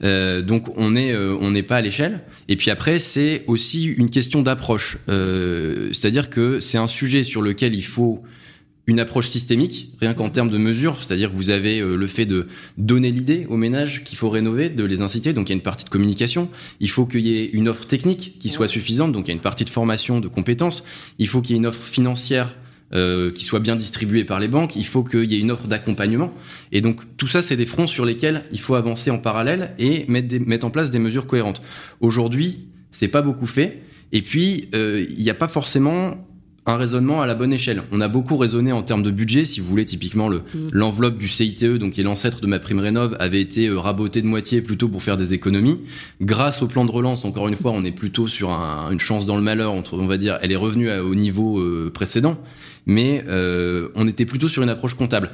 donc 0.00 0.68
on 0.78 0.94
est 0.94 1.16
on 1.16 1.50
n'est 1.50 1.64
pas 1.64 1.78
à 1.78 1.80
l'échelle. 1.80 2.20
Et 2.48 2.54
puis 2.54 2.70
après 2.70 3.00
c'est 3.00 3.42
aussi 3.48 3.86
une 3.86 4.08
question 4.08 4.42
d'approche, 4.42 4.98
c'est-à-dire 5.08 6.30
que 6.30 6.60
c'est 6.60 6.78
un 6.78 6.86
sujet 6.86 7.24
sur 7.24 7.42
lequel 7.42 7.74
il 7.74 7.84
faut 7.84 8.22
une 8.86 8.98
approche 8.98 9.28
systémique, 9.28 9.92
rien 10.00 10.12
qu'en 10.12 10.28
termes 10.28 10.50
de 10.50 10.58
mesures, 10.58 10.96
c'est-à-dire 11.00 11.30
que 11.30 11.36
vous 11.36 11.50
avez 11.50 11.78
euh, 11.78 11.94
le 11.94 12.06
fait 12.08 12.26
de 12.26 12.48
donner 12.78 13.12
l'idée 13.12 13.46
aux 13.48 13.56
ménages 13.56 14.02
qu'il 14.02 14.18
faut 14.18 14.28
rénover, 14.28 14.70
de 14.70 14.84
les 14.84 15.02
inciter, 15.02 15.32
donc 15.32 15.48
il 15.48 15.52
y 15.52 15.54
a 15.54 15.56
une 15.56 15.62
partie 15.62 15.84
de 15.84 15.90
communication, 15.90 16.48
il 16.80 16.90
faut 16.90 17.06
qu'il 17.06 17.20
y 17.20 17.38
ait 17.38 17.46
une 17.52 17.68
offre 17.68 17.86
technique 17.86 18.38
qui 18.40 18.50
soit 18.50 18.66
suffisante, 18.66 19.12
donc 19.12 19.26
il 19.26 19.28
y 19.28 19.30
a 19.30 19.34
une 19.34 19.40
partie 19.40 19.64
de 19.64 19.68
formation, 19.68 20.18
de 20.18 20.26
compétences, 20.26 20.82
il 21.18 21.28
faut 21.28 21.40
qu'il 21.40 21.52
y 21.52 21.54
ait 21.54 21.58
une 21.58 21.66
offre 21.66 21.84
financière 21.84 22.56
euh, 22.92 23.30
qui 23.30 23.44
soit 23.44 23.60
bien 23.60 23.76
distribuée 23.76 24.24
par 24.24 24.40
les 24.40 24.48
banques, 24.48 24.74
il 24.74 24.84
faut 24.84 25.04
qu'il 25.04 25.30
y 25.30 25.36
ait 25.36 25.40
une 25.40 25.52
offre 25.52 25.68
d'accompagnement, 25.68 26.34
et 26.72 26.80
donc 26.80 27.02
tout 27.16 27.28
ça 27.28 27.40
c'est 27.40 27.56
des 27.56 27.66
fronts 27.66 27.86
sur 27.86 28.04
lesquels 28.04 28.44
il 28.50 28.58
faut 28.58 28.74
avancer 28.74 29.12
en 29.12 29.18
parallèle 29.18 29.74
et 29.78 30.06
mettre, 30.08 30.34
mettre 30.44 30.66
en 30.66 30.70
place 30.70 30.90
des 30.90 30.98
mesures 30.98 31.28
cohérentes. 31.28 31.62
Aujourd'hui, 32.00 32.66
c'est 32.90 33.08
pas 33.08 33.22
beaucoup 33.22 33.46
fait, 33.46 33.80
et 34.10 34.22
puis 34.22 34.68
euh, 34.74 35.06
il 35.08 35.22
n'y 35.22 35.30
a 35.30 35.34
pas 35.34 35.48
forcément 35.48 36.16
un 36.64 36.76
raisonnement 36.76 37.20
à 37.20 37.26
la 37.26 37.34
bonne 37.34 37.52
échelle. 37.52 37.82
On 37.90 38.00
a 38.00 38.06
beaucoup 38.06 38.36
raisonné 38.36 38.70
en 38.70 38.82
termes 38.82 39.02
de 39.02 39.10
budget, 39.10 39.44
si 39.44 39.60
vous 39.60 39.66
voulez, 39.66 39.84
typiquement 39.84 40.28
le 40.28 40.38
mm. 40.38 40.68
l'enveloppe 40.72 41.18
du 41.18 41.28
CITE, 41.28 41.64
donc 41.64 41.92
qui 41.92 42.00
est 42.00 42.04
l'ancêtre 42.04 42.40
de 42.40 42.46
ma 42.46 42.60
prime 42.60 42.78
rénov, 42.78 43.16
avait 43.18 43.40
été 43.40 43.66
euh, 43.66 43.78
rabotée 43.78 44.22
de 44.22 44.28
moitié 44.28 44.62
plutôt 44.62 44.88
pour 44.88 45.02
faire 45.02 45.16
des 45.16 45.32
économies. 45.32 45.80
Grâce 46.20 46.62
au 46.62 46.68
plan 46.68 46.84
de 46.84 46.92
relance, 46.92 47.24
encore 47.24 47.48
une 47.48 47.56
fois, 47.56 47.72
on 47.72 47.84
est 47.84 47.92
plutôt 47.92 48.28
sur 48.28 48.50
une 48.50 49.00
chance 49.00 49.26
dans 49.26 49.36
le 49.36 49.42
malheur, 49.42 49.72
entre, 49.72 49.98
on 49.98 50.06
va 50.06 50.16
dire, 50.16 50.38
elle 50.42 50.52
est 50.52 50.56
revenue 50.56 50.90
au 50.92 51.14
niveau 51.16 51.58
euh, 51.58 51.90
précédent, 51.92 52.38
mais 52.86 53.24
euh, 53.28 53.88
on 53.96 54.06
était 54.06 54.26
plutôt 54.26 54.48
sur 54.48 54.62
une 54.62 54.68
approche 54.68 54.94
comptable. 54.94 55.30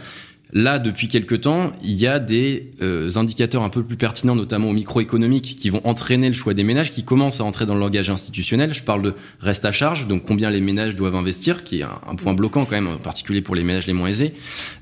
Là, 0.52 0.78
depuis 0.78 1.08
quelques 1.08 1.42
temps, 1.42 1.72
il 1.84 1.92
y 1.92 2.06
a 2.06 2.18
des 2.18 2.70
euh, 2.80 3.10
indicateurs 3.16 3.62
un 3.62 3.68
peu 3.68 3.82
plus 3.82 3.96
pertinents, 3.96 4.34
notamment 4.34 4.70
au 4.70 4.72
microéconomique, 4.72 5.56
qui 5.56 5.68
vont 5.68 5.86
entraîner 5.86 6.28
le 6.28 6.34
choix 6.34 6.54
des 6.54 6.64
ménages, 6.64 6.90
qui 6.90 7.04
commencent 7.04 7.40
à 7.40 7.44
entrer 7.44 7.66
dans 7.66 7.74
le 7.74 7.80
langage 7.80 8.08
institutionnel. 8.08 8.72
Je 8.72 8.82
parle 8.82 9.02
de 9.02 9.14
reste 9.40 9.66
à 9.66 9.72
charge, 9.72 10.06
donc 10.06 10.24
combien 10.24 10.48
les 10.48 10.60
ménages 10.60 10.96
doivent 10.96 11.16
investir, 11.16 11.64
qui 11.64 11.80
est 11.80 11.82
un, 11.82 12.14
point 12.16 12.32
bloquant 12.32 12.64
quand 12.64 12.76
même, 12.76 12.88
en 12.88 12.96
particulier 12.96 13.42
pour 13.42 13.54
les 13.54 13.62
ménages 13.62 13.86
les 13.86 13.92
moins 13.92 14.08
aisés. 14.08 14.32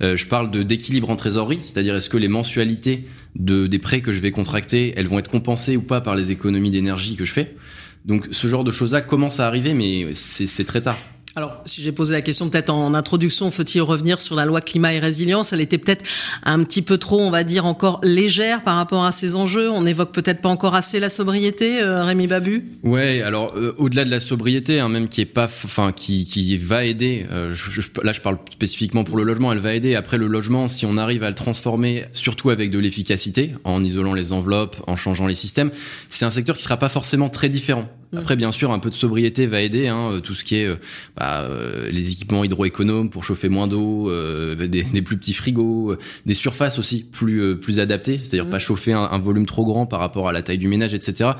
Euh, 0.02 0.16
je 0.16 0.26
parle 0.26 0.50
de 0.50 0.62
d'équilibre 0.62 1.10
en 1.10 1.16
trésorerie, 1.16 1.60
c'est-à-dire 1.62 1.96
est-ce 1.96 2.08
que 2.08 2.16
les 2.16 2.28
mensualités 2.28 3.04
de, 3.34 3.66
des 3.66 3.78
prêts 3.78 4.00
que 4.00 4.12
je 4.12 4.20
vais 4.20 4.30
contracter, 4.30 4.94
elles 4.96 5.08
vont 5.08 5.18
être 5.18 5.30
compensées 5.30 5.76
ou 5.76 5.82
pas 5.82 6.00
par 6.00 6.14
les 6.14 6.30
économies 6.30 6.70
d'énergie 6.70 7.16
que 7.16 7.24
je 7.24 7.32
fais. 7.32 7.56
Donc 8.04 8.28
ce 8.30 8.46
genre 8.46 8.62
de 8.62 8.70
choses-là 8.70 9.00
commence 9.00 9.40
à 9.40 9.48
arriver, 9.48 9.74
mais 9.74 10.14
c'est 10.14 10.64
très 10.64 10.80
tard. 10.80 10.98
Alors, 11.38 11.60
si 11.66 11.82
j'ai 11.82 11.92
posé 11.92 12.14
la 12.14 12.22
question 12.22 12.48
peut-être 12.48 12.70
en 12.70 12.94
introduction, 12.94 13.50
faut-il 13.50 13.82
revenir 13.82 14.22
sur 14.22 14.36
la 14.36 14.46
loi 14.46 14.62
climat 14.62 14.94
et 14.94 14.98
résilience? 14.98 15.52
Elle 15.52 15.60
était 15.60 15.76
peut-être 15.76 16.02
un 16.44 16.64
petit 16.64 16.80
peu 16.80 16.96
trop, 16.96 17.20
on 17.20 17.28
va 17.28 17.44
dire, 17.44 17.66
encore 17.66 18.00
légère 18.02 18.62
par 18.62 18.76
rapport 18.76 19.04
à 19.04 19.12
ces 19.12 19.36
enjeux. 19.36 19.70
On 19.70 19.82
n'évoque 19.82 20.12
peut-être 20.12 20.40
pas 20.40 20.48
encore 20.48 20.74
assez 20.74 20.98
la 20.98 21.10
sobriété, 21.10 21.82
euh, 21.82 22.04
Rémi 22.04 22.26
Babu? 22.26 22.64
Ouais, 22.82 23.20
alors 23.20 23.52
euh, 23.54 23.74
au-delà 23.76 24.06
de 24.06 24.10
la 24.10 24.20
sobriété, 24.20 24.80
hein, 24.80 24.88
même 24.88 25.08
qui 25.08 25.20
est 25.20 25.26
pas, 25.26 25.44
enfin, 25.44 25.92
qui, 25.92 26.24
qui 26.24 26.56
va 26.56 26.86
aider. 26.86 27.26
Euh, 27.30 27.52
je, 27.52 27.82
là, 28.02 28.12
je 28.12 28.22
parle 28.22 28.38
spécifiquement 28.50 29.04
pour 29.04 29.18
le 29.18 29.22
logement. 29.22 29.52
Elle 29.52 29.58
va 29.58 29.74
aider. 29.74 29.94
Après 29.94 30.16
le 30.16 30.28
logement, 30.28 30.68
si 30.68 30.86
on 30.86 30.96
arrive 30.96 31.22
à 31.22 31.28
le 31.28 31.34
transformer, 31.34 32.06
surtout 32.12 32.48
avec 32.48 32.70
de 32.70 32.78
l'efficacité, 32.78 33.52
en 33.64 33.84
isolant 33.84 34.14
les 34.14 34.32
enveloppes, 34.32 34.76
en 34.86 34.96
changeant 34.96 35.26
les 35.26 35.34
systèmes, 35.34 35.70
c'est 36.08 36.24
un 36.24 36.30
secteur 36.30 36.56
qui 36.56 36.62
sera 36.62 36.78
pas 36.78 36.88
forcément 36.88 37.28
très 37.28 37.50
différent. 37.50 37.86
Mm. 38.12 38.18
Après, 38.18 38.36
bien 38.36 38.52
sûr, 38.52 38.70
un 38.72 38.78
peu 38.78 38.90
de 38.90 38.94
sobriété 38.94 39.46
va 39.46 39.60
aider. 39.60 39.88
Hein, 39.88 40.20
tout 40.22 40.34
ce 40.34 40.44
qui 40.44 40.56
est 40.56 40.68
bah, 41.16 41.42
euh, 41.42 41.90
les 41.90 42.10
équipements 42.10 42.44
hydroéconomes 42.44 43.10
pour 43.10 43.24
chauffer 43.24 43.48
moins 43.48 43.66
d'eau, 43.66 44.10
euh, 44.10 44.66
des, 44.68 44.82
des, 44.82 45.02
plus 45.02 45.16
petits 45.16 45.32
frigos, 45.32 45.92
euh, 45.92 45.98
des 46.24 46.34
surfaces 46.34 46.78
aussi 46.78 47.04
plus 47.04 47.58
plus 47.58 47.80
adaptées, 47.80 48.18
c'est-à-dire 48.18 48.46
mmh. 48.46 48.50
pas 48.50 48.58
chauffer 48.58 48.92
un, 48.92 49.08
un, 49.10 49.18
volume 49.18 49.46
trop 49.46 49.64
grand 49.64 49.86
par 49.86 50.00
rapport 50.00 50.28
à 50.28 50.32
la 50.32 50.42
taille 50.42 50.58
du 50.58 50.68
ménage, 50.68 50.94
etc. 50.94 51.30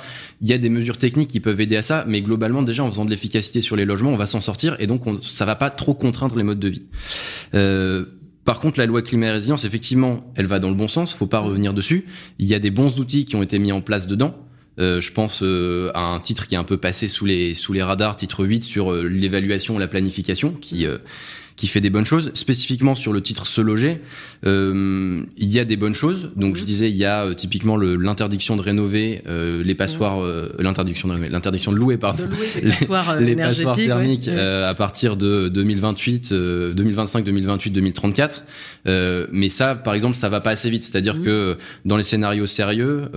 Il 0.41 0.49
y 0.49 0.53
a 0.53 0.59
des 0.59 0.69
mesures 0.69 0.99
techniques 0.99 1.31
qui 1.31 1.41
peuvent 1.41 1.61
aider 1.61 1.77
à 1.77 1.83
ça, 1.83 2.05
mais 2.07 2.23
globalement 2.23 2.63
déjà 2.63 2.83
en 2.83 2.91
faisant 2.91 3.05
de 3.05 3.11
l'efficacité 3.11 3.61
sur 3.61 3.77
les 3.77 3.85
logements, 3.85 4.11
on 4.11 4.17
va 4.17 4.27
s'en 4.27 4.41
sortir 4.41 4.77
et 4.79 4.87
donc 4.87 5.07
on, 5.07 5.21
ça 5.23 5.45
va 5.45 5.57
pas 5.57 5.71
trop 5.71 5.95
contraindre 5.95 6.37
les 6.37 6.43
modes 6.43 6.61
de 6.61 6.69
vie. 6.69 6.83
Par 8.45 8.61
contre, 8.61 8.79
la 8.79 8.87
loi 8.87 9.03
climat 9.03 9.27
et 9.27 9.33
résilience, 9.33 9.65
effectivement, 9.65 10.33
elle 10.37 10.47
va 10.47 10.61
dans 10.61 10.69
le 10.69 10.77
bon 10.77 10.87
sens. 10.87 11.13
Faut 11.13 11.27
pas 11.27 11.41
revenir 11.41 11.75
dessus. 11.75 12.07
Il 12.39 12.47
y 12.47 12.55
a 12.55 12.61
des 12.61 12.71
bons 12.71 13.01
outils 13.01 13.25
qui 13.25 13.35
ont 13.35 13.43
été 13.43 13.59
mis 13.59 13.73
en 13.73 13.81
place 13.81 14.07
dedans. 14.07 14.37
Euh, 14.79 15.01
je 15.01 15.11
pense 15.13 15.43
euh, 15.43 15.91
à 15.95 16.01
un 16.01 16.21
titre 16.21 16.47
qui 16.47 16.55
est 16.55 16.59
un 16.59 16.65
peu 16.65 16.77
passé 16.77 17.09
sous 17.09 17.25
les 17.25 17.55
sous 17.55 17.73
les 17.73 17.83
radars, 17.83 18.17
titre 18.17 18.45
8 18.45 18.63
sur 18.63 18.93
euh, 18.93 19.05
l'évaluation, 19.05 19.79
la 19.79 19.89
planification, 19.89 20.53
qui 20.53 20.87
qui 21.57 21.67
fait 21.67 21.81
des 21.81 21.91
bonnes 21.91 22.05
choses. 22.05 22.31
Spécifiquement 22.35 22.95
sur 22.95 23.13
le 23.13 23.23
titre 23.23 23.47
se 23.47 23.61
loger, 23.61 24.01
euh, 24.47 25.25
il 25.37 25.49
y 25.49 25.59
a 25.59 25.65
des 25.65 25.77
bonnes 25.77 25.95
choses. 25.95 26.31
Donc 26.37 26.57
je 26.57 26.61
mhm. 26.61 26.67
disais, 26.67 26.91
il 26.91 26.97
y 26.97 27.05
a 27.05 27.25
euh, 27.25 27.35
typiquement 27.35 27.77
l'interdiction 27.77 28.57
de 28.57 28.63
rénover 28.63 29.23
euh, 29.27 29.63
les 29.65 29.75
passoires, 29.75 30.23
euh, 30.23 30.55
l'interdiction 30.59 31.09
de 31.09 31.15
rénover, 31.15 31.31
l'interdiction 31.31 31.73
de 31.73 31.79
louer, 31.79 31.97
pardon, 31.97 32.25
de 32.25 32.29
louer 32.29 32.49
les 32.63 32.71
passoires, 32.71 33.21
les, 33.21 33.37
passoires 33.37 33.77
thermiques 33.77 34.29
à 34.29 34.75
partir 34.75 35.17
de 35.17 35.49
2028, 35.49 36.33
2025, 36.33 37.25
2028, 37.25 37.71
2034. 37.71 38.45
mais 39.33 39.49
ça, 39.49 39.75
par 39.75 39.95
exemple, 39.95 40.17
ça 40.17 40.29
va 40.29 40.41
pas 40.41 40.51
assez 40.51 40.71
vite. 40.71 40.85
C'est-à-dire 40.85 41.17
mhm. 41.17 41.25
que 41.25 41.57
dans 41.85 41.97
les 41.97 42.03
scénarios 42.03 42.47
sérieux, 42.47 43.09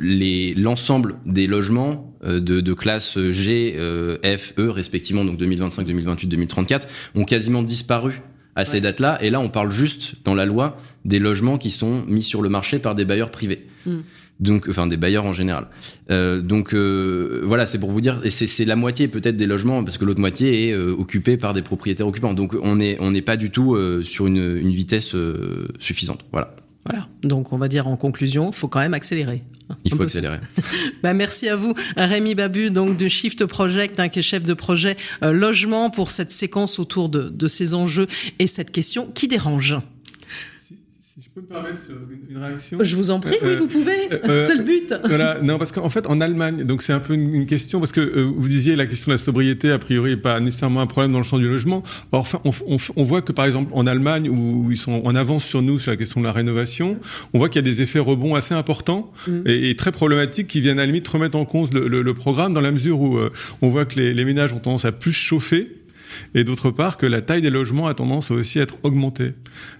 les 0.00 0.54
l'ensemble 0.54 1.16
des 1.24 1.46
logements 1.46 2.11
de, 2.24 2.38
de 2.38 2.72
classe 2.74 3.18
G, 3.30 3.76
F, 4.22 4.54
E 4.58 4.70
respectivement, 4.70 5.24
donc 5.24 5.38
2025, 5.38 5.86
2028, 5.86 6.26
2034, 6.28 6.88
ont 7.14 7.24
quasiment 7.24 7.62
disparu 7.62 8.22
à 8.54 8.64
ces 8.64 8.80
dates-là. 8.80 9.18
Et 9.22 9.30
là, 9.30 9.40
on 9.40 9.48
parle 9.48 9.70
juste 9.70 10.14
dans 10.24 10.34
la 10.34 10.44
loi 10.44 10.76
des 11.04 11.18
logements 11.18 11.58
qui 11.58 11.70
sont 11.70 12.04
mis 12.06 12.22
sur 12.22 12.42
le 12.42 12.48
marché 12.48 12.78
par 12.78 12.94
des 12.94 13.04
bailleurs 13.04 13.30
privés. 13.30 13.66
Hmm. 13.86 14.00
Donc, 14.40 14.66
enfin, 14.68 14.86
des 14.86 14.96
bailleurs 14.96 15.24
en 15.24 15.32
général. 15.32 15.68
Euh, 16.10 16.40
donc, 16.40 16.74
euh, 16.74 17.40
voilà, 17.44 17.66
c'est 17.66 17.78
pour 17.78 17.90
vous 17.90 18.00
dire, 18.00 18.20
et 18.24 18.30
c'est 18.30 18.64
la 18.64 18.76
moitié 18.76 19.06
peut-être 19.06 19.36
des 19.36 19.46
logements, 19.46 19.84
parce 19.84 19.98
que 19.98 20.04
l'autre 20.04 20.20
moitié 20.20 20.68
est 20.68 20.72
euh, 20.72 20.92
occupée 20.92 21.36
par 21.36 21.54
des 21.54 21.62
propriétaires 21.62 22.08
occupants. 22.08 22.34
Donc, 22.34 22.56
on 22.60 22.76
n'est 22.76 22.96
on 23.00 23.12
n'est 23.12 23.22
pas 23.22 23.36
du 23.36 23.50
tout 23.50 23.74
euh, 23.74 24.02
sur 24.02 24.26
une, 24.26 24.58
une 24.58 24.70
vitesse 24.70 25.14
suffisante. 25.78 26.24
Voilà. 26.32 26.56
Voilà. 26.84 27.06
Donc, 27.22 27.52
on 27.52 27.58
va 27.58 27.68
dire 27.68 27.86
en 27.86 27.96
conclusion, 27.96 28.50
il 28.50 28.56
faut 28.56 28.68
quand 28.68 28.80
même 28.80 28.94
accélérer. 28.94 29.44
Il 29.84 29.94
faut 29.94 30.02
accélérer. 30.02 30.38
bah, 31.02 31.14
merci 31.14 31.48
à 31.48 31.56
vous, 31.56 31.74
Rémi 31.96 32.34
Babu, 32.34 32.70
donc 32.70 32.96
de 32.96 33.08
Shift 33.08 33.46
Project, 33.46 34.00
hein, 34.00 34.08
qui 34.08 34.18
est 34.18 34.22
chef 34.22 34.44
de 34.44 34.54
projet 34.54 34.96
euh, 35.22 35.32
logement 35.32 35.90
pour 35.90 36.10
cette 36.10 36.32
séquence 36.32 36.78
autour 36.78 37.08
de, 37.08 37.28
de 37.28 37.46
ces 37.46 37.74
enjeux 37.74 38.06
et 38.38 38.46
cette 38.46 38.72
question 38.72 39.06
qui 39.06 39.28
dérange 39.28 39.76
peux 41.34 41.42
me 41.42 41.46
permettre 41.46 41.82
une 42.30 42.38
réaction 42.38 42.78
Je 42.82 42.96
vous 42.96 43.10
en 43.10 43.20
prie, 43.20 43.36
oui, 43.42 43.56
vous 43.56 43.66
pouvez. 43.66 44.12
Euh, 44.12 44.18
euh, 44.24 44.46
c'est 44.48 44.54
le 44.54 44.62
but. 44.62 44.94
Voilà, 45.04 45.38
non, 45.42 45.58
parce 45.58 45.72
qu'en 45.72 45.90
fait, 45.90 46.06
en 46.06 46.20
Allemagne, 46.20 46.64
donc 46.64 46.82
c'est 46.82 46.92
un 46.92 47.00
peu 47.00 47.14
une, 47.14 47.44
question, 47.46 47.80
parce 47.80 47.92
que 47.92 48.00
euh, 48.00 48.32
vous 48.34 48.48
disiez 48.48 48.76
la 48.76 48.86
question 48.86 49.10
de 49.10 49.14
la 49.14 49.18
sobriété, 49.18 49.70
a 49.70 49.78
priori, 49.78 50.10
n'est 50.10 50.16
pas 50.16 50.40
nécessairement 50.40 50.80
un 50.80 50.86
problème 50.86 51.12
dans 51.12 51.18
le 51.18 51.24
champ 51.24 51.38
du 51.38 51.48
logement. 51.48 51.82
Or, 52.12 52.20
enfin, 52.20 52.40
on, 52.44 52.52
on, 52.66 52.76
on, 52.96 53.04
voit 53.04 53.20
que, 53.20 53.32
par 53.32 53.44
exemple, 53.44 53.72
en 53.74 53.86
Allemagne, 53.86 54.28
où 54.28 54.70
ils 54.70 54.76
sont 54.76 55.02
en 55.04 55.14
avance 55.14 55.44
sur 55.44 55.60
nous 55.60 55.78
sur 55.78 55.90
la 55.90 55.96
question 55.96 56.20
de 56.20 56.26
la 56.26 56.32
rénovation, 56.32 56.98
on 57.34 57.38
voit 57.38 57.48
qu'il 57.48 57.66
y 57.66 57.70
a 57.70 57.74
des 57.74 57.82
effets 57.82 57.98
rebonds 57.98 58.34
assez 58.34 58.54
importants 58.54 59.12
mm. 59.26 59.42
et, 59.46 59.70
et, 59.70 59.76
très 59.76 59.92
problématiques 59.92 60.46
qui 60.46 60.60
viennent 60.60 60.78
à 60.78 60.82
la 60.82 60.86
limite 60.86 61.06
remettre 61.08 61.36
en 61.36 61.44
cause 61.44 61.72
le, 61.74 61.88
le, 61.88 62.02
le 62.02 62.14
programme, 62.14 62.54
dans 62.54 62.60
la 62.60 62.72
mesure 62.72 63.00
où 63.00 63.18
on 63.60 63.68
voit 63.68 63.84
que 63.84 63.96
les, 63.96 64.14
les 64.14 64.24
ménages 64.24 64.52
ont 64.52 64.60
tendance 64.60 64.84
à 64.84 64.92
plus 64.92 65.12
chauffer 65.12 65.81
et 66.34 66.44
d'autre 66.44 66.70
part 66.70 66.96
que 66.96 67.06
la 67.06 67.20
taille 67.20 67.42
des 67.42 67.50
logements 67.50 67.86
a 67.86 67.94
tendance 67.94 68.30
à 68.30 68.34
aussi 68.34 68.58
être 68.58 68.76
augmentée. 68.82 69.32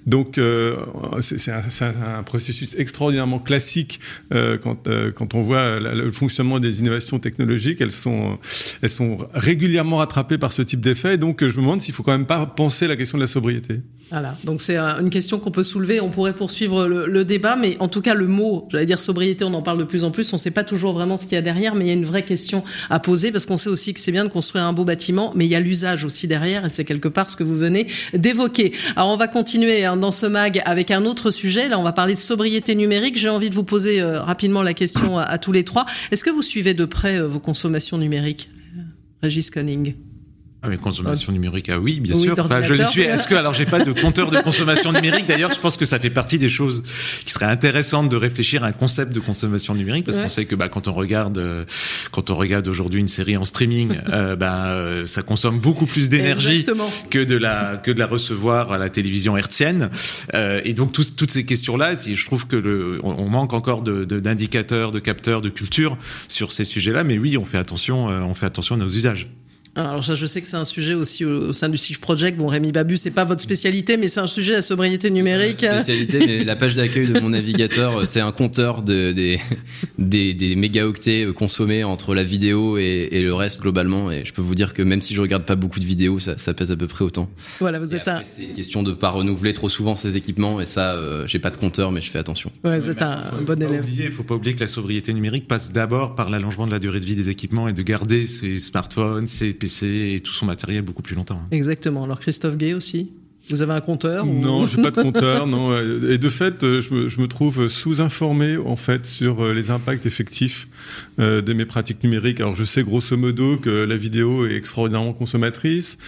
Donc 0.07 0.39
euh, 0.39 0.77
c'est 1.21 1.51
un, 1.51 2.19
un, 2.19 2.23
processus 2.23 2.75
extraordinairement 2.77 3.39
classique 3.39 4.01
euh, 4.33 4.59
quand, 4.59 4.87
euh, 4.87 5.11
quand 5.13 5.35
on 5.35 5.43
voit 5.43 5.81
le 5.81 6.11
fonctionnement 6.11 6.61
des 6.61 6.81
innovations 6.81 7.19
technologiques, 7.19 7.81
elles 7.81 7.93
sont, 7.93 8.39
elles 8.83 8.91
sont 8.91 9.19
régulièrement 9.35 9.97
rattrapées 9.97 10.39
par 10.39 10.53
ce 10.53 10.63
type 10.63 10.81
d'effet. 10.81 11.19
Donc 11.19 11.41
je 11.43 11.57
me 11.57 11.63
demande 11.63 11.81
s'il 11.81 11.95
faut 11.95 12.03
quand 12.03 12.13
même 12.13 12.27
pas 12.27 12.47
penser 12.47 12.87
la 12.87 12.97
question 12.97 13.19
de 13.19 13.23
la 13.23 13.29
sobriété. 13.29 13.81
Voilà, 14.11 14.37
donc 14.45 14.61
c'est 14.61 14.77
une 14.77 15.09
question 15.09 15.39
qu'on 15.39 15.51
peut 15.51 15.63
soulever. 15.63 16.01
On 16.01 16.11
pourrait 16.11 16.35
poursuivre 16.35 16.87
le, 16.87 17.25
débat, 17.25 17.57
mais 17.57 17.77
en 17.81 17.89
tout 17.89 18.03
cas 18.03 18.13
le 18.13 18.27
mot, 18.27 18.69
j'allais 18.71 18.85
dire 18.85 19.01
sobriété, 19.01 19.45
on 19.45 19.55
en 19.55 19.63
parle 19.63 19.79
de 19.79 19.85
plus 19.85 20.05
en 20.05 20.11
plus. 20.11 20.31
On 20.33 20.37
ne 20.37 20.41
sait 20.41 20.51
pas 20.51 20.65
toujours 20.65 20.93
vraiment 20.93 21.17
ce 21.17 21.25
qu'il 21.25 21.35
y 21.35 21.39
a 21.39 21.43
derrière, 21.43 21.75
mais 21.75 21.87
il 21.87 21.89
y 21.89 21.91
a 21.93 21.95
une 21.95 22.05
vraie 22.05 22.25
question 22.25 22.63
à 22.91 22.99
poser 22.99 23.33
parce 23.33 23.47
qu'on 23.47 23.57
sait 23.57 23.71
aussi 23.71 23.95
que 23.95 24.01
c'est 24.01 24.13
bien 24.13 24.25
de 24.25 24.29
construire 24.29 24.65
un 24.65 24.75
beau 24.75 24.85
bâtiment, 24.85 25.33
mais 25.35 25.47
il 25.47 25.51
y 25.51 25.55
a 25.55 25.61
l'usage 25.61 26.05
aussi 26.05 26.29
derrière, 26.29 26.67
et 26.67 26.71
c'est 26.71 26.85
quelque 26.85 27.09
part 27.09 27.31
ce 27.31 27.37
que 27.37 27.45
vous 27.45 27.57
venez 27.57 27.87
d'évoquer. 28.13 28.73
Alors 28.97 29.09
on 29.09 29.17
va 29.17 29.29
continuer 29.29 29.87
hein, 29.87 29.97
dans 29.97 30.11
ce 30.11 30.27
mag 30.27 30.61
avec 30.67 30.91
un 30.91 31.07
autre 31.07 31.31
sujet. 31.31 31.71
Là, 31.71 31.79
on 31.79 31.83
va 31.83 31.93
parler 31.93 32.15
de 32.15 32.19
sobriété 32.19 32.75
numérique. 32.75 33.17
J'ai 33.17 33.31
envie 33.31 33.49
de 33.49 33.55
vous 33.55 33.65
poser 33.65 34.03
euh, 34.03 34.21
rapidement 34.21 34.63
la 34.63 34.75
question 34.75 35.19
à, 35.19 35.23
à, 35.23 35.39
tous 35.39 35.53
les 35.53 35.65
trois. 35.65 35.87
Est-ce 36.11 36.23
que 36.23 36.31
vous 36.31 36.43
suivez 36.43 36.75
de 36.75 36.85
près 36.85 37.19
euh, 37.19 37.27
vos 37.27 37.41
consommations 37.41 37.97
numériques, 37.97 38.51
Régis 39.23 39.49
Conning 39.49 39.95
ah, 40.65 40.69
mais 40.69 40.77
consommation 40.77 41.33
numérique, 41.33 41.71
ah 41.71 41.81
oui, 41.81 41.99
bien 41.99 42.15
sûr. 42.15 42.37
Enfin, 42.39 42.63
je 42.63 42.73
les 42.73 42.85
suis. 42.85 43.03
Est-ce 43.03 43.27
que 43.27 43.35
alors 43.35 43.53
j'ai 43.53 43.67
pas 43.67 43.85
de 43.85 43.91
compteur 44.01 44.31
de 44.31 44.39
consommation 44.39 44.93
numérique? 44.93 45.27
D'ailleurs, 45.27 45.53
je 45.53 45.59
pense 45.59 45.77
que 45.77 45.85
ça 45.85 45.99
fait 45.99 46.11
partie 46.11 46.39
des 46.39 46.49
choses 46.49 46.85
qui 47.25 47.33
seraient 47.33 47.47
intéressantes 47.47 48.09
de 48.09 48.17
réfléchir 48.17 48.63
à 48.63 48.69
un 48.69 48.73
concept 48.73 49.13
de 49.13 49.19
consommation 49.19 49.75
numérique 49.75 50.07
parce 50.07 50.19
qu'on 50.19 50.29
sait 50.29 50.45
que 50.45 50.55
bah, 50.55 50.69
quand 50.69 50.87
on 50.87 50.93
regarde 50.93 51.39
euh, 51.39 51.65
quand 52.13 52.31
on 52.31 52.37
regarde 52.37 52.69
aujourd'hui 52.69 53.01
une 53.01 53.09
série 53.09 53.37
en 53.37 53.45
streaming, 53.45 53.97
euh, 54.13 54.37
bah, 54.37 54.67
euh, 54.69 55.05
ça 55.07 55.23
consomme 55.23 55.59
beaucoup 55.59 55.87
plus 55.87 56.09
d'énergie 56.09 56.65
que 57.11 57.19
de 57.19 57.37
la 57.37 57.77
que 57.83 57.91
de 57.91 57.99
la 57.99 58.07
recevoir 58.07 58.71
à 58.71 58.79
la 58.79 58.89
télévision 58.89 59.37
hertzienne. 59.37 59.91
Euh, 60.35 60.61
et 60.65 60.75
donc 60.75 60.93
tous, 60.93 61.17
toutes 61.17 61.33
ces 61.33 61.45
questions-là, 61.45 61.95
je 61.97 62.25
trouve 62.25 62.47
que 62.47 62.55
le, 62.55 63.01
on, 63.03 63.29
manque 63.29 63.53
encore 63.53 63.83
de 63.83 64.05
d'indicateurs, 64.05 64.93
de, 64.93 65.01
de 65.01 65.05
capteurs, 65.05 65.41
de 65.41 65.49
culture 65.49 65.99
sur 66.29 66.53
ces 66.53 66.65
sujets-là. 66.65 67.03
Mais 67.03 67.19
oui, 67.19 67.37
on 67.37 67.45
fait 67.45 67.59
attention, 67.59 68.05
on 68.05 68.35
fait 68.35 68.47
attention 68.47 68.77
à 68.77 68.79
nos 68.79 68.89
usages. 68.89 69.29
Alors 69.75 70.03
je 70.03 70.27
sais 70.27 70.43
que 70.43 70.47
c'est 70.47 70.57
un 70.57 70.67
sujet 70.67 70.93
aussi 70.93 71.25
au, 71.25 71.55
sein 71.55 71.71
du 71.71 71.79
Shift 71.79 72.01
Project. 72.01 72.37
Bon, 72.37 72.47
Rémi 72.47 72.73
Babu, 72.73 72.99
c'est 72.99 73.11
pas 73.11 73.25
votre 73.25 73.41
spécialité, 73.41 73.97
mais 73.97 74.07
c'est 74.07 74.21
un 74.21 74.27
sujet 74.27 74.53
la 74.53 74.63
sobriété 74.63 75.11
numérique. 75.11 75.65
Spécialité, 75.65 76.19
mais 76.27 76.45
la 76.45 76.57
page 76.57 76.75
d'accueil 76.75 77.07
de 77.07 77.19
mon 77.21 77.31
navigateur, 77.31 78.07
c'est 78.07 78.21
un 78.21 78.33
compteur 78.33 78.83
de, 78.83 79.13
des, 79.13 79.41
des, 79.99 80.35
des 80.35 80.57
mégaoctets 80.57 81.27
consommés 81.35 81.85
entre 81.85 82.15
la 82.15 82.23
vidéo 82.23 82.77
et, 82.77 83.09
et, 83.13 83.23
le 83.23 83.33
reste 83.33 83.63
globalement. 83.63 84.11
Et 84.11 84.27
je 84.27 84.35
peux 84.35 84.43
vous 84.43 84.55
dire 84.55 84.75
que 84.75 84.83
même 84.83 85.01
si 85.01 85.15
je 85.15 85.23
regarde 85.23 85.45
pas 85.45 85.57
beaucoup 85.57 85.79
de 85.79 85.87
vidéos, 85.87 86.19
ça, 86.19 86.37
ça 86.37 86.53
pèse 86.53 86.71
à 86.71 86.77
peu 86.77 86.87
près 86.87 87.05
autant. 87.05 87.31
Voilà, 87.59 87.79
vous 87.79 87.97
êtes 87.97 88.09
un. 88.09 88.21
C'est 88.25 88.45
une 88.45 88.53
question 88.53 88.83
de 88.83 88.93
pas 88.93 89.09
renouveler 89.09 89.55
trop 89.55 89.71
souvent 89.71 89.97
ces 89.97 90.19
équipements, 90.19 90.61
et 90.61 90.67
ça, 90.67 90.93
euh, 90.97 91.27
j'ai 91.27 91.39
pas 91.39 91.51
de 91.51 91.57
compteur, 91.57 91.93
mais 91.93 92.03
je 92.03 92.11
fais 92.11 92.19
attention. 92.19 92.53
Ouais, 92.63 92.79
vous 92.79 92.91
êtes 92.91 93.01
un, 93.01 93.23
bon 93.47 93.63
élève. 93.63 93.87
Il 93.89 94.13
faut 94.13 94.23
pas 94.23 94.35
oublier 94.35 94.55
que 94.55 94.61
la 94.61 94.69
sobriété 94.69 95.15
numérique 95.15 95.49
passe 95.49 95.73
d'abord 95.73 96.15
par 96.15 96.29
l'allongement 96.29 96.67
de 96.67 96.73
la 96.73 96.79
durée 96.79 97.01
de 97.01 97.07
vie 97.07 97.15
des 97.15 97.31
équipements 97.31 97.69
et 97.69 97.73
de 97.73 97.83
garder 97.83 98.27
ses 98.27 98.61
smartphones, 98.61 99.27
ses 99.27 99.55
Et 99.63 100.21
tout 100.21 100.33
son 100.33 100.47
matériel 100.47 100.83
beaucoup 100.83 101.03
plus 101.03 101.15
longtemps. 101.15 101.41
Hein. 101.43 101.49
Exactement. 101.51 102.05
Alors 102.05 102.21
Christophe 102.21 102.57
Gay 102.57 102.75
aussi? 102.75 103.13
Vous 103.53 103.63
avez 103.63 103.75
un 103.75 103.81
compteur 103.81 104.25
Non, 104.25 104.67
j'ai 104.67 104.81
pas 104.81 104.91
de 104.91 105.03
compteur. 105.03 105.47
non. 105.47 105.77
Et 106.09 106.19
de 106.19 106.29
fait, 106.29 106.65
euh, 106.65 106.81
je 106.81 107.21
me, 107.21 107.27
trouve 107.29 107.69
sous-informé 107.69 108.57
en 108.57 108.77
fait 108.77 109.07
sur 109.07 109.45
euh, 109.45 109.53
les 109.53 109.71
impacts 109.71 110.07
effectifs 110.07 110.69
euh, 111.19 111.43
de 111.43 111.53
mes 111.53 111.67
pratiques 111.67 112.03
numériques. 112.03 112.41
Alors, 112.41 112.55
je 112.55 112.65
sais 112.65 112.83
grosso 112.83 113.17
modo 113.17 113.59
que 113.59 113.71
la 113.71 113.97
vidéo 113.97 114.47
est 114.47 114.57
extraordinairement 114.57 115.13
consommatrice, 115.13 115.99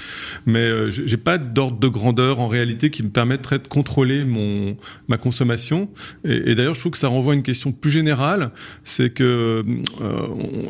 mais 0.46 0.90
j'ai 0.90 1.16
pas 1.16 1.38
d'ordre 1.38 1.78
de 1.78 1.88
grandeur 1.88 2.40
en 2.40 2.48
réalité 2.48 2.90
qui 2.90 3.02
me 3.02 3.10
permettrait 3.10 3.58
de 3.58 3.68
contrôler 3.68 4.24
mon 4.24 4.76
ma 5.08 5.18
consommation. 5.18 5.88
Et, 6.24 6.54
d'ailleurs, 6.54 6.74
je 6.74 6.80
trouve 6.80 6.92
que 6.92 6.98
ça 6.98 7.08
renvoie 7.08 7.34
à 7.34 7.36
une 7.36 7.42
question 7.42 7.72
plus 7.72 7.90
générale, 7.90 8.50
c'est 8.84 9.10
que 9.10 9.64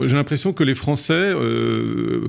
j'ai 0.00 0.16
l'impression 0.16 0.52
que 0.52 0.64
les 0.64 0.74
Français, 0.74 1.32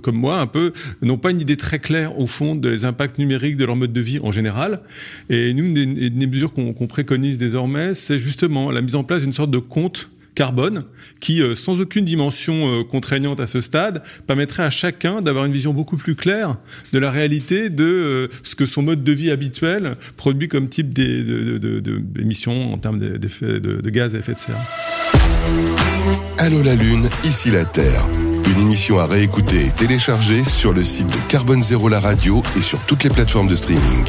comme 0.03 0.15
moi, 0.15 0.39
un 0.39 0.47
peu, 0.47 0.71
n'ont 1.01 1.17
pas 1.17 1.31
une 1.31 1.41
idée 1.41 1.57
très 1.57 1.79
claire 1.79 2.17
au 2.19 2.27
fond 2.27 2.55
des 2.55 2.85
impacts 2.85 3.17
numériques 3.17 3.57
de 3.57 3.65
leur 3.65 3.75
mode 3.75 3.93
de 3.93 4.01
vie 4.01 4.19
général. 4.35 4.81
Et 5.29 5.53
nous, 5.53 5.65
une 5.65 5.73
des, 5.73 6.27
mesures 6.27 6.53
qu'on 6.53 6.73
préconise 6.87 7.37
désormais, 7.37 7.93
c'est 7.93 8.19
justement 8.19 8.71
la 8.71 8.81
mise 8.81 8.95
en 8.95 9.03
place 9.03 9.23
d'une 9.23 9.33
sorte 9.33 9.51
de 9.51 9.57
compte 9.57 10.09
carbone 10.35 10.83
qui, 11.19 11.41
sans 11.55 11.79
aucune 11.79 12.03
dimension 12.03 12.83
contraignante 12.83 13.39
à 13.39 13.47
ce 13.47 13.61
stade, 13.61 14.03
permettrait 14.27 14.63
à 14.63 14.69
chacun 14.69 15.21
d'avoir 15.21 15.45
une 15.45 15.53
vision 15.53 15.73
beaucoup 15.73 15.97
plus 15.97 16.15
claire 16.15 16.57
de 16.91 16.99
la 16.99 17.09
réalité 17.09 17.69
de 17.69 18.29
ce 18.43 18.55
que 18.55 18.65
son 18.65 18.81
mode 18.81 19.03
de 19.03 19.11
vie 19.13 19.31
habituel 19.31 19.95
produit 20.17 20.49
comme 20.49 20.67
type 20.67 20.93
d'émissions 20.93 22.73
en 22.73 22.77
termes 22.77 22.99
de, 22.99 23.17
de 23.17 23.89
gaz 23.89 24.13
à 24.13 24.19
effet 24.19 24.33
de 24.33 24.39
serre. 24.39 24.61
Allô 26.37 26.61
la 26.61 26.75
Lune, 26.75 27.09
ici 27.23 27.49
la 27.49 27.65
Terre. 27.65 28.05
Une 28.47 28.59
émission 28.59 28.99
à 28.99 29.07
réécouter 29.07 29.65
et 29.67 29.71
télécharger 29.71 30.43
sur 30.43 30.71
le 30.71 30.83
site 30.85 31.07
de 31.07 31.17
Carbone 31.29 31.61
Zéro 31.61 31.89
la 31.89 31.99
radio 31.99 32.43
et 32.55 32.61
sur 32.61 32.79
toutes 32.79 33.03
les 33.03 33.09
plateformes 33.09 33.47
de 33.47 33.55
streaming. 33.55 34.05